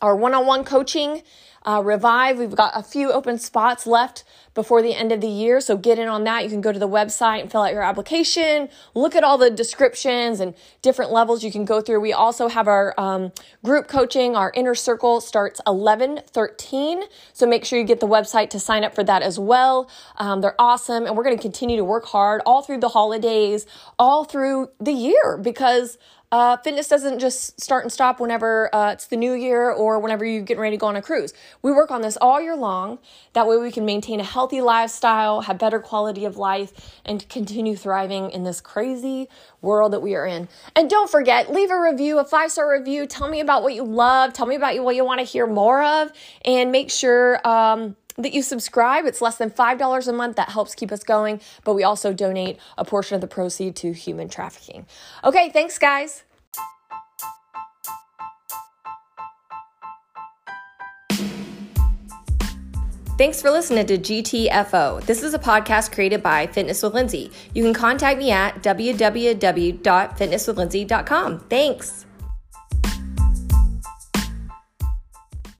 our 0.00 0.16
one-on-one 0.16 0.64
coaching 0.64 1.22
uh, 1.66 1.82
Revive. 1.84 2.38
We've 2.38 2.54
got 2.54 2.72
a 2.74 2.82
few 2.82 3.12
open 3.12 3.38
spots 3.38 3.86
left 3.86 4.24
before 4.54 4.82
the 4.82 4.94
end 4.94 5.12
of 5.12 5.20
the 5.20 5.28
year. 5.28 5.60
So 5.60 5.76
get 5.76 5.98
in 5.98 6.08
on 6.08 6.24
that. 6.24 6.44
You 6.44 6.50
can 6.50 6.60
go 6.60 6.72
to 6.72 6.78
the 6.78 6.88
website 6.88 7.40
and 7.40 7.50
fill 7.50 7.62
out 7.62 7.72
your 7.72 7.82
application. 7.82 8.68
Look 8.94 9.14
at 9.16 9.24
all 9.24 9.38
the 9.38 9.50
descriptions 9.50 10.40
and 10.40 10.54
different 10.82 11.10
levels 11.10 11.42
you 11.42 11.50
can 11.50 11.64
go 11.64 11.80
through. 11.80 12.00
We 12.00 12.12
also 12.12 12.48
have 12.48 12.68
our 12.68 12.94
um, 12.98 13.32
group 13.64 13.88
coaching. 13.88 14.36
Our 14.36 14.52
inner 14.54 14.74
circle 14.74 15.20
starts 15.20 15.60
11 15.66 16.20
13. 16.26 17.02
So 17.32 17.46
make 17.46 17.64
sure 17.64 17.78
you 17.78 17.84
get 17.84 18.00
the 18.00 18.06
website 18.06 18.50
to 18.50 18.60
sign 18.60 18.84
up 18.84 18.94
for 18.94 19.04
that 19.04 19.22
as 19.22 19.38
well. 19.38 19.88
Um, 20.16 20.40
they're 20.40 20.60
awesome. 20.60 21.06
And 21.06 21.16
we're 21.16 21.24
going 21.24 21.36
to 21.36 21.42
continue 21.42 21.76
to 21.76 21.84
work 21.84 22.06
hard 22.06 22.42
all 22.44 22.62
through 22.62 22.80
the 22.80 22.90
holidays, 22.90 23.66
all 23.98 24.24
through 24.24 24.70
the 24.80 24.92
year 24.92 25.38
because 25.40 25.98
uh, 26.32 26.56
fitness 26.56 26.88
doesn't 26.88 27.18
just 27.18 27.60
start 27.60 27.84
and 27.84 27.92
stop 27.92 28.18
whenever 28.18 28.74
uh, 28.74 28.92
it's 28.92 29.06
the 29.06 29.16
new 29.16 29.34
year 29.34 29.70
or 29.70 30.00
whenever 30.00 30.24
you're 30.24 30.42
getting 30.42 30.62
ready 30.62 30.76
to 30.76 30.80
go 30.80 30.86
on 30.86 30.96
a 30.96 31.02
cruise. 31.02 31.34
We 31.60 31.72
work 31.72 31.90
on 31.90 32.00
this 32.00 32.16
all 32.16 32.40
year 32.40 32.56
long. 32.56 32.98
That 33.34 33.46
way 33.46 33.58
we 33.58 33.70
can 33.70 33.84
maintain 33.84 34.18
a 34.18 34.24
healthy 34.24 34.62
lifestyle, 34.62 35.42
have 35.42 35.58
better 35.58 35.78
quality 35.78 36.24
of 36.24 36.38
life, 36.38 37.00
and 37.04 37.28
continue 37.28 37.76
thriving 37.76 38.30
in 38.30 38.44
this 38.44 38.62
crazy 38.62 39.28
world 39.60 39.92
that 39.92 40.00
we 40.00 40.14
are 40.14 40.26
in. 40.26 40.48
And 40.74 40.88
don't 40.88 41.10
forget, 41.10 41.52
leave 41.52 41.70
a 41.70 41.78
review, 41.78 42.18
a 42.18 42.24
five 42.24 42.50
star 42.50 42.70
review. 42.70 43.06
Tell 43.06 43.28
me 43.28 43.40
about 43.40 43.62
what 43.62 43.74
you 43.74 43.84
love. 43.84 44.32
Tell 44.32 44.46
me 44.46 44.56
about 44.56 44.82
what 44.82 44.96
you 44.96 45.04
want 45.04 45.20
to 45.20 45.26
hear 45.26 45.46
more 45.46 45.84
of. 45.84 46.10
And 46.46 46.72
make 46.72 46.90
sure, 46.90 47.46
um, 47.46 47.94
that 48.16 48.32
you 48.32 48.42
subscribe. 48.42 49.06
It's 49.06 49.20
less 49.20 49.36
than 49.36 49.50
$5 49.50 50.08
a 50.08 50.12
month. 50.12 50.36
That 50.36 50.50
helps 50.50 50.74
keep 50.74 50.92
us 50.92 51.04
going. 51.04 51.40
But 51.64 51.74
we 51.74 51.84
also 51.84 52.12
donate 52.12 52.58
a 52.76 52.84
portion 52.84 53.14
of 53.14 53.20
the 53.20 53.26
proceed 53.26 53.76
to 53.76 53.92
human 53.92 54.28
trafficking. 54.28 54.86
Okay, 55.24 55.50
thanks, 55.50 55.78
guys. 55.78 56.24
Thanks 63.18 63.40
for 63.40 63.50
listening 63.50 63.86
to 63.86 63.98
GTFO. 63.98 65.04
This 65.04 65.22
is 65.22 65.32
a 65.32 65.38
podcast 65.38 65.92
created 65.92 66.24
by 66.24 66.48
Fitness 66.48 66.82
with 66.82 66.94
Lindsay. 66.94 67.30
You 67.54 67.62
can 67.62 67.72
contact 67.72 68.18
me 68.18 68.32
at 68.32 68.60
www.fitnesswithlindsay.com. 68.62 71.40
Thanks. 71.40 72.06